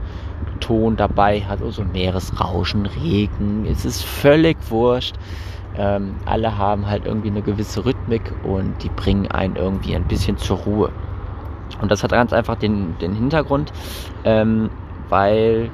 dabei 0.98 1.42
hat 1.42 1.62
oder 1.62 1.72
so 1.72 1.84
Meeresrauschen, 1.84 2.88
Regen, 2.88 3.66
es 3.70 3.86
ist 3.86 4.04
völlig 4.04 4.58
wurscht. 4.70 5.16
Ähm, 5.78 6.16
alle 6.26 6.58
haben 6.58 6.88
halt 6.88 7.06
irgendwie 7.06 7.30
eine 7.30 7.42
gewisse 7.42 7.86
Rhythmik 7.86 8.34
und 8.44 8.74
die 8.84 8.90
bringen 8.90 9.28
einen 9.28 9.56
irgendwie 9.56 9.96
ein 9.96 10.06
bisschen 10.06 10.38
zur 10.38 10.58
Ruhe. 10.58 10.92
Und 11.81 11.91
das 11.91 12.03
hat 12.03 12.12
ganz 12.12 12.34
einfach 12.34 12.55
den, 12.55 12.98
den 13.00 13.13
Hintergrund, 13.13 13.72
ähm, 14.24 14.69
weil 15.10 15.70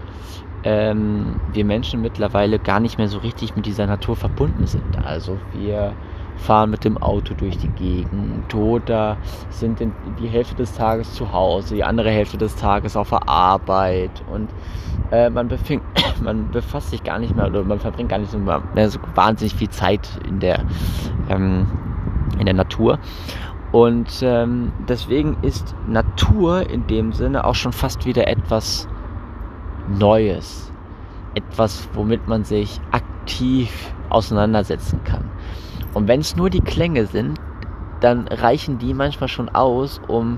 ähm, 0.64 1.40
wir 1.52 1.66
Menschen 1.66 2.02
mittlerweile 2.02 2.60
gar 2.60 2.80
nicht 2.80 2.98
mehr 2.98 3.10
so 3.10 3.20
richtig 3.20 3.56
mit 3.56 3.66
dieser 3.66 3.86
Natur 3.86 4.16
verbunden 4.16 4.66
sind. 4.66 5.04
Also 5.06 5.38
wir 5.54 5.94
fahren 6.38 6.70
mit 6.70 6.84
dem 6.84 6.98
Auto 6.98 7.34
durch 7.36 7.58
die 7.58 7.70
Gegend 7.70 8.54
oder 8.54 9.18
sind 9.50 9.80
die 10.20 10.28
Hälfte 10.28 10.56
des 10.56 10.76
Tages 10.76 11.14
zu 11.14 11.32
Hause, 11.32 11.76
die 11.76 11.84
andere 11.84 12.10
Hälfte 12.10 12.38
des 12.38 12.56
Tages 12.56 12.98
auf 12.98 13.10
der 13.10 13.28
Arbeit 13.30 14.24
und 14.32 14.50
äh, 15.12 15.30
man, 15.30 15.48
befing, 15.48 15.82
man 16.24 16.50
befasst 16.52 16.90
sich 16.90 17.04
gar 17.04 17.20
nicht 17.20 17.36
mehr 17.36 17.48
oder 17.48 17.64
man 17.64 17.80
verbringt 17.80 18.10
gar 18.10 18.18
nicht 18.18 18.32
so, 18.32 18.40
mehr 18.40 18.90
so 18.90 19.00
wahnsinnig 19.16 19.56
viel 19.56 19.70
Zeit 19.70 20.10
in 20.28 20.40
der, 20.40 20.66
ähm, 21.30 21.68
in 22.40 22.46
der 22.46 22.56
Natur. 22.56 23.00
Und 23.74 24.22
ähm, 24.22 24.72
deswegen 24.88 25.36
ist 25.42 25.76
Natur 25.88 26.70
in 26.70 26.86
dem 26.86 27.12
Sinne 27.12 27.44
auch 27.44 27.56
schon 27.56 27.74
fast 27.74 28.06
wieder 28.06 28.28
etwas 28.28 28.88
Neues. 29.90 30.72
Etwas, 31.34 31.90
womit 31.94 32.28
man 32.28 32.44
sich 32.44 32.80
aktiv 32.92 33.92
auseinandersetzen 34.10 35.04
kann. 35.04 35.28
Und 35.96 36.08
wenn 36.08 36.20
es 36.20 36.36
nur 36.36 36.52
die 36.52 36.62
Klänge 36.62 37.08
sind, 37.08 37.40
dann 38.00 38.28
reichen 38.28 38.78
die 38.78 38.94
manchmal 38.94 39.28
schon 39.28 39.50
aus, 39.50 40.00
um 40.08 40.38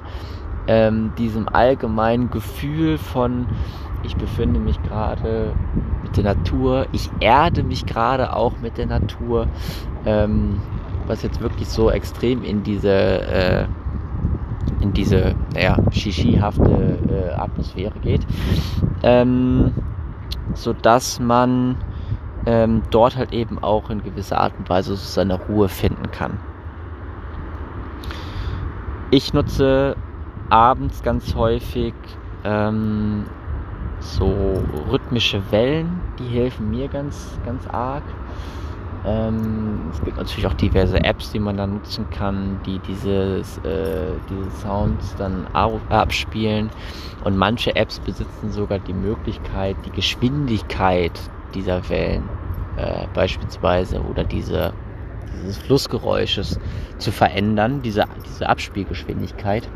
ähm, 0.67 1.12
diesem 1.17 1.50
allgemeinen 1.50 2.32
Gefühl 2.32 2.98
von, 2.98 3.48
ich 4.04 4.15
befinde 4.15 4.62
mich 4.62 4.82
gerade 4.84 5.54
mit 6.04 6.15
der 6.15 6.24
Natur, 6.24 6.88
ich 6.93 7.10
erde 7.19 7.63
mich 7.63 7.86
gerade 7.86 8.34
auch 8.34 8.54
mit 8.62 8.78
der 8.78 8.86
Natur, 8.86 9.48
ähm, 10.06 10.62
was 11.08 11.24
jetzt 11.24 11.41
wirklich 11.41 11.68
so 11.68 11.89
extrem 11.89 12.44
in 12.44 12.63
diese, 12.63 12.91
äh, 12.91 13.65
in 14.82 14.94
diese, 14.94 15.36
naja, 15.54 15.78
shishihafte 15.91 17.00
äh, 17.10 17.34
Atmosphäre 17.34 18.00
geht, 18.02 18.26
ähm, 19.04 19.74
so 20.54 20.74
dass 20.74 21.20
man 21.20 21.78
ähm, 22.46 22.84
dort 22.91 23.15
halt 23.18 23.34
eben 23.34 23.60
auch 23.60 23.89
in 23.89 24.04
gewisser 24.04 24.39
Art 24.39 24.54
und 24.58 24.70
Weise 24.70 24.96
seine 24.96 25.39
Ruhe 25.48 25.70
finden 25.70 26.12
kann. 26.12 26.39
Ich 29.12 29.34
nutze 29.34 29.96
abends 30.50 31.04
ganz 31.04 31.36
häufig 31.36 31.94
ähm, 32.44 33.26
so 34.00 34.62
rhythmische 34.91 35.41
Wellen, 35.52 36.00
die 36.20 36.28
helfen 36.28 36.70
mir 36.70 36.88
ganz, 36.88 37.39
ganz 37.46 37.68
arg. 37.68 38.04
Ähm, 39.06 39.91
es 39.91 40.04
gibt 40.04 40.18
natürlich 40.18 40.48
auch 40.48 40.54
diverse 40.54 41.04
Apps, 41.04 41.32
die 41.32 41.39
man 41.39 41.58
dann 41.58 41.76
nutzen 41.76 42.10
kann, 42.10 42.60
die 42.65 42.80
dieses, 42.80 43.60
äh, 43.60 44.13
diese 44.30 44.50
Sounds 44.62 45.15
dann 45.18 45.48
abspielen. 45.54 46.70
Und 47.24 47.38
manche 47.38 47.76
Apps 47.76 48.00
besitzen 48.00 48.52
sogar 48.52 48.80
die 48.80 48.94
Möglichkeit, 48.94 49.76
die 49.86 49.91
Geschwindigkeit 49.91 51.12
dieser 51.54 51.88
Wellen 51.89 52.24
äh, 52.78 53.06
beispielsweise 53.13 54.02
oder 54.02 54.24
diese, 54.24 54.74
dieses 55.38 55.58
Flussgeräusches 55.60 56.60
zu 56.98 57.12
verändern, 57.12 57.82
diese, 57.84 58.06
diese 58.26 58.50
Abspielgeschwindigkeit, 58.50 59.70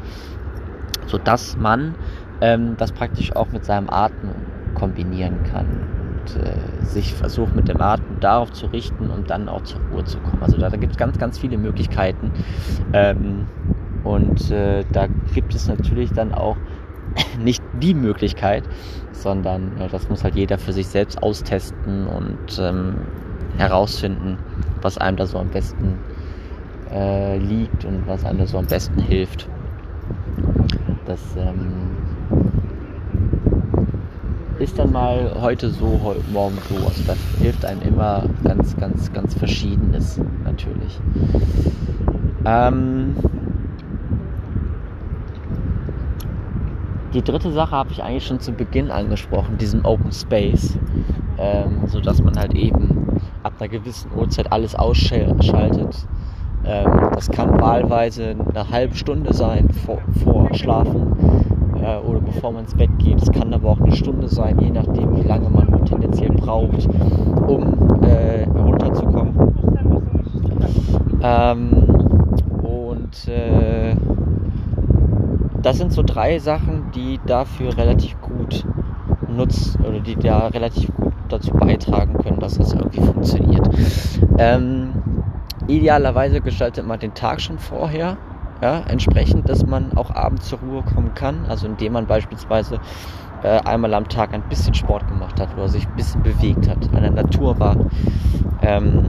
sodass 1.06 1.56
man 1.56 1.96
ähm, 2.42 2.76
das 2.78 2.92
praktisch 2.92 3.36
auch 3.36 3.52
mit 3.52 3.64
seinem 3.64 3.90
Atem 3.90 4.32
kombinieren 4.74 5.44
kann 5.52 5.99
äh, 6.36 6.86
sich 6.86 7.14
versucht 7.14 7.56
mit 7.56 7.68
dem 7.68 7.82
Atem 7.82 8.20
darauf 8.20 8.52
zu 8.52 8.68
richten 8.68 9.10
und 9.10 9.30
dann 9.30 9.50
auch 9.50 9.64
zur 9.64 9.82
Ruhe 9.92 10.04
zu 10.04 10.20
kommen. 10.20 10.42
Also 10.42 10.58
da, 10.58 10.70
da 10.70 10.78
gibt 10.78 10.94
es 10.94 10.98
ganz, 10.98 11.18
ganz 11.18 11.38
viele 11.38 11.58
Möglichkeiten. 11.58 12.32
Ähm, 12.94 13.46
und 14.04 14.52
äh, 14.52 14.84
da 14.92 15.08
gibt 15.34 15.54
es 15.54 15.68
natürlich 15.68 16.12
dann 16.14 16.34
auch 16.34 16.58
nicht 17.40 17.64
die 17.82 17.94
Möglichkeit, 17.94 18.64
sondern 19.12 19.78
äh, 19.80 19.88
das 19.90 20.10
muss 20.10 20.24
halt 20.24 20.36
jeder 20.36 20.58
für 20.58 20.74
sich 20.74 20.88
selbst 20.88 21.22
austesten 21.22 22.08
und 22.08 22.60
ähm, 22.60 22.96
herausfinden, 23.58 24.38
was 24.82 24.98
einem 24.98 25.18
da 25.18 25.26
so 25.26 25.38
am 25.38 25.50
besten 25.50 26.00
äh, 26.92 27.38
liegt 27.38 27.86
und 27.86 28.08
was 28.08 28.26
einem 28.26 28.40
da 28.40 28.46
so 28.46 28.58
am 28.58 28.66
besten 28.66 29.02
hilft. 29.02 29.48
Das 31.06 31.20
ähm, 31.38 32.09
ist 34.60 34.78
dann 34.78 34.92
mal 34.92 35.36
heute 35.40 35.70
so, 35.70 36.00
heute, 36.04 36.22
morgen 36.32 36.58
so. 36.70 36.76
Also 36.86 37.04
das 37.08 37.18
hilft 37.40 37.64
einem 37.66 37.82
immer 37.82 38.24
ganz, 38.44 38.76
ganz, 38.76 39.12
ganz 39.14 39.34
Verschiedenes 39.34 40.20
natürlich. 40.44 41.00
Ähm, 42.46 43.16
die 47.14 47.22
dritte 47.22 47.52
Sache 47.52 47.72
habe 47.72 47.92
ich 47.92 48.04
eigentlich 48.04 48.28
schon 48.28 48.40
zu 48.40 48.52
Beginn 48.52 48.92
angesprochen, 48.92 49.58
diesen 49.58 49.86
Open 49.86 50.12
Space, 50.12 50.78
ähm, 51.38 51.88
so 51.88 52.02
dass 52.02 52.22
man 52.22 52.38
halt 52.38 52.54
eben 52.54 53.08
ab 53.44 53.54
einer 53.60 53.70
gewissen 53.70 54.12
Uhrzeit 54.16 54.52
alles 54.52 54.76
ausschaltet, 54.76 56.06
Ähm, 56.66 57.10
das 57.14 57.32
kann 57.32 57.60
wahlweise 57.62 58.36
eine 58.54 58.70
halbe 58.70 58.94
Stunde 58.94 59.34
sein 59.34 59.70
vor, 59.70 60.00
vor 60.22 60.54
Schlafen 60.54 61.16
äh, 61.82 61.98
oder 61.98 62.20
bevor 62.22 62.52
man 62.52 62.64
ins 62.64 62.76
Bett 62.76 62.90
geht. 63.00 63.22
Es 63.22 63.32
kann 63.32 63.54
aber 63.54 63.70
auch 63.70 63.82
eine 63.82 63.96
Stunde 63.96 64.28
sein, 64.28 64.58
je 64.60 64.72
nachdem, 64.72 65.16
wie 65.16 65.28
lange 65.28 65.50
man 65.50 65.86
tendenziell 65.86 66.32
braucht, 66.32 66.88
um 67.48 68.02
äh, 68.04 68.44
runterzukommen. 68.58 69.34
Ähm, 71.22 71.70
und 72.64 73.28
äh, 73.28 73.96
das 75.62 75.78
sind 75.78 75.92
so 75.92 76.04
drei 76.04 76.40
Sachen, 76.40 76.92
die 76.96 77.20
dafür 77.26 77.78
relativ 77.78 78.20
gut 78.22 78.66
nutzt 79.28 79.78
oder 79.80 80.00
die 80.00 80.16
da 80.16 80.48
relativ 80.48 80.90
gut 80.96 81.14
dazu 81.28 81.52
beitragen 81.52 82.18
können, 82.18 82.40
dass 82.40 82.58
das 82.58 82.74
irgendwie 82.74 83.02
funktioniert. 83.02 83.70
Ähm, 84.38 84.92
idealerweise 85.68 86.42
gestaltet 86.42 86.88
man 86.88 87.00
den 87.00 87.14
Tag 87.14 87.42
schon 87.42 87.60
vorher, 87.60 88.18
ja, 88.62 88.82
entsprechend, 88.88 89.48
dass 89.50 89.66
man 89.66 89.94
auch 89.96 90.14
abends 90.14 90.50
zur 90.50 90.60
Ruhe 90.60 90.84
kommen 90.84 91.14
kann. 91.16 91.46
Also 91.48 91.68
indem 91.68 91.94
man 91.94 92.08
beispielsweise 92.08 92.80
äh, 93.44 93.60
einmal 93.60 93.94
am 93.94 94.08
Tag 94.10 94.34
ein 94.34 94.44
bisschen 94.44 94.74
Sport 94.74 95.08
gemacht 95.08 95.40
hat 95.40 95.50
oder 95.56 95.70
sich 95.70 95.88
ein 95.88 95.96
bisschen 95.96 96.24
bewegt 96.24 96.68
hat, 96.68 96.78
an 96.94 97.02
der 97.02 97.12
Natur 97.12 97.60
war. 97.60 97.78
Ähm, 98.62 99.06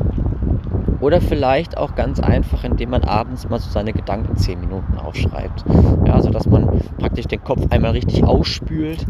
oder 1.00 1.20
vielleicht 1.20 1.78
auch 1.78 1.94
ganz 1.94 2.20
einfach, 2.20 2.62
indem 2.62 2.90
man 2.90 3.04
abends 3.04 3.48
mal 3.48 3.58
so 3.58 3.70
seine 3.70 3.92
Gedanken 3.92 4.36
10 4.36 4.60
Minuten 4.60 4.98
aufschreibt. 4.98 5.64
Ja, 6.06 6.14
also 6.14 6.30
dass 6.30 6.46
man 6.46 6.82
praktisch 6.98 7.26
den 7.26 7.42
Kopf 7.42 7.66
einmal 7.70 7.92
richtig 7.92 8.22
ausspült 8.22 9.06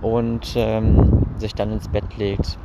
und 0.00 0.54
ähm, 0.56 1.26
sich 1.36 1.54
dann 1.54 1.70
ins 1.70 1.88
Bett 1.88 2.16
legt 2.16 2.58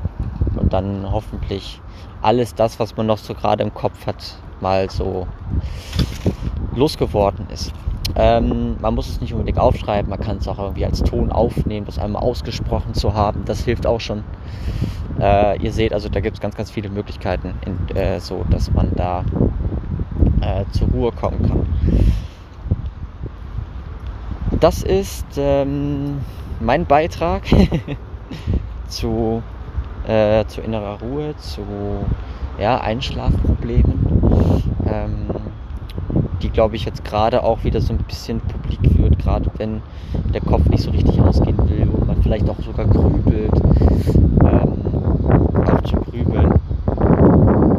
und 0.56 0.72
dann 0.72 1.12
hoffentlich 1.12 1.82
alles 2.22 2.56
das, 2.56 2.80
was 2.80 2.96
man 2.96 3.06
noch 3.06 3.18
so 3.18 3.34
gerade 3.34 3.64
im 3.64 3.74
Kopf 3.74 4.08
hat, 4.08 4.38
mal 4.62 4.90
so 4.90 5.28
losgeworden 6.76 7.48
ist. 7.50 7.74
Ähm, 8.16 8.78
man 8.82 8.96
muss 8.96 9.08
es 9.08 9.22
nicht 9.22 9.34
unbedingt 9.34 9.60
aufschreiben, 9.60 10.10
man 10.10 10.20
kann 10.20 10.38
es 10.38 10.48
auch 10.48 10.58
irgendwie 10.58 10.86
als 10.86 11.04
Ton 11.04 11.32
aufnehmen, 11.32 11.86
das 11.86 12.00
einmal 12.00 12.24
ausgesprochen 12.24 12.94
zu 12.94 13.14
haben. 13.14 13.44
Das 13.46 13.64
hilft 13.64 13.86
auch 13.86 14.02
schon. 14.02 14.24
Äh, 15.20 15.62
ihr 15.62 15.72
seht, 15.72 15.94
also 15.94 16.10
da 16.10 16.20
gibt 16.22 16.38
es 16.38 16.42
ganz, 16.42 16.56
ganz 16.56 16.72
viele 16.72 16.90
Möglichkeiten, 16.90 17.54
in, 17.66 17.96
äh, 17.96 18.20
so 18.20 18.46
dass 18.50 18.72
man 18.72 18.92
da 18.96 19.24
äh, 20.42 20.66
zur 20.72 20.88
Ruhe 20.90 21.12
kommen 21.12 21.48
kann. 21.48 21.66
Das 24.60 24.84
ist 24.84 25.26
ähm, 25.38 26.20
mein 26.60 26.86
Beitrag 26.86 27.44
zu, 28.88 29.44
äh, 30.08 30.46
zu 30.46 30.62
innerer 30.62 31.00
Ruhe, 31.02 31.36
zu 31.38 31.62
ja, 32.60 32.80
Einschlafproblemen. 32.82 34.19
Ähm, 34.92 35.28
die, 36.42 36.50
glaube 36.50 36.76
ich, 36.76 36.86
jetzt 36.86 37.04
gerade 37.04 37.44
auch 37.44 37.64
wieder 37.64 37.82
so 37.82 37.94
ein 37.94 38.00
bisschen 38.00 38.40
publik 38.40 38.98
wird, 38.98 39.20
gerade 39.20 39.50
wenn 39.58 39.82
der 40.34 40.42
Kopf 40.42 40.66
nicht 40.68 40.84
so 40.84 40.92
richtig 40.92 41.20
ausgehen 41.22 41.58
will 41.70 41.90
und 41.90 42.08
man 42.08 42.22
vielleicht 42.24 42.50
auch 42.50 42.60
sogar 42.62 42.86
grübelt. 42.86 43.52
Ähm, 44.44 45.68
auch 45.68 45.82
zu 45.82 45.96
grübeln. 45.98 46.54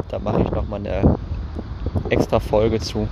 Da 0.08 0.18
mache 0.18 0.42
ich 0.42 0.50
nochmal 0.50 0.80
eine 0.80 1.16
extra 2.10 2.38
Folge 2.38 2.78
zu. 2.80 3.08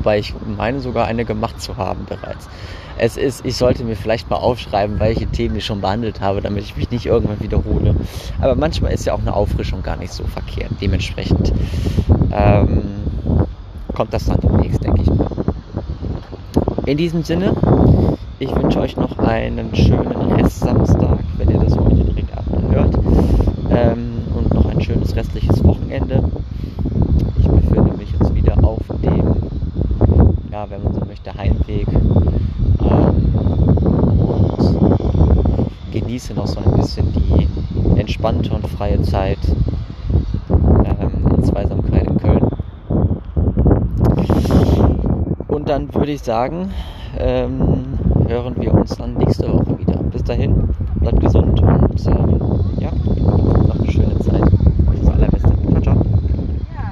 Wobei 0.00 0.18
ich 0.18 0.34
meine 0.56 0.80
sogar 0.80 1.06
eine 1.06 1.24
gemacht 1.24 1.60
zu 1.60 1.76
haben 1.76 2.06
bereits. 2.06 2.48
Es 2.98 3.16
ist, 3.16 3.44
ich 3.44 3.56
sollte 3.56 3.84
mir 3.84 3.96
vielleicht 3.96 4.28
mal 4.28 4.36
aufschreiben, 4.36 4.98
welche 4.98 5.26
Themen 5.26 5.56
ich 5.56 5.64
schon 5.64 5.80
behandelt 5.80 6.20
habe, 6.20 6.40
damit 6.40 6.64
ich 6.64 6.76
mich 6.76 6.90
nicht 6.90 7.06
irgendwann 7.06 7.40
wiederhole. 7.40 7.94
Aber 8.40 8.54
manchmal 8.54 8.92
ist 8.92 9.06
ja 9.06 9.14
auch 9.14 9.20
eine 9.20 9.34
Auffrischung 9.34 9.82
gar 9.82 9.96
nicht 9.96 10.12
so 10.12 10.24
verkehrt. 10.24 10.72
Dementsprechend 10.80 11.52
ähm, 12.32 12.82
kommt 13.94 14.12
das 14.12 14.24
dann 14.26 14.40
demnächst, 14.40 14.82
denke 14.82 15.02
ich 15.02 15.08
mal. 15.08 15.28
In 16.86 16.96
diesem 16.96 17.22
Sinne, 17.22 17.54
ich 18.38 18.54
wünsche 18.56 18.80
euch 18.80 18.96
noch 18.96 19.18
einen 19.18 19.74
schönen 19.74 20.32
Rest-Samstag, 20.32 21.18
wenn 21.36 21.50
ihr 21.50 21.58
das 21.58 21.76
heute 21.76 22.04
direkt 22.04 22.36
abhört. 22.36 22.98
Ähm, 23.70 24.22
und 24.34 24.54
noch 24.54 24.66
ein 24.66 24.80
schönes 24.80 25.14
restliches 25.14 25.62
Wochenende. 25.62 26.24
Ich 27.38 27.46
befinde 27.46 27.92
mich 27.96 28.10
jetzt 28.18 28.34
wieder 28.34 28.56
auf 28.64 28.80
dem, 29.02 29.36
ja, 30.50 30.68
wenn 30.70 30.82
man 30.82 30.94
so 30.94 31.00
möchte, 31.04 31.34
Heimweg. 31.34 31.86
Ähm, 32.80 33.34
und 34.18 34.80
genieße 36.30 36.34
noch 36.34 36.46
so 36.46 36.60
ein 36.60 36.76
bisschen 36.76 37.12
die 37.12 37.48
entspannte 37.98 38.52
und 38.52 38.66
freie 38.66 39.00
Zeit 39.02 39.38
ähm, 40.48 41.36
in 41.36 41.44
Zweisamkeit 41.44 42.06
in 42.06 42.16
Köln. 42.18 42.48
Und 45.48 45.68
dann 45.68 45.92
würde 45.94 46.12
ich 46.12 46.22
sagen, 46.22 46.70
ähm, 47.18 47.98
hören 48.26 48.54
wir 48.58 48.74
uns 48.74 48.96
dann 48.96 49.14
nächste 49.14 49.52
Woche 49.52 49.78
wieder. 49.78 49.98
Bis 50.04 50.22
dahin, 50.24 50.68
bleibt 51.00 51.20
gesund 51.20 51.39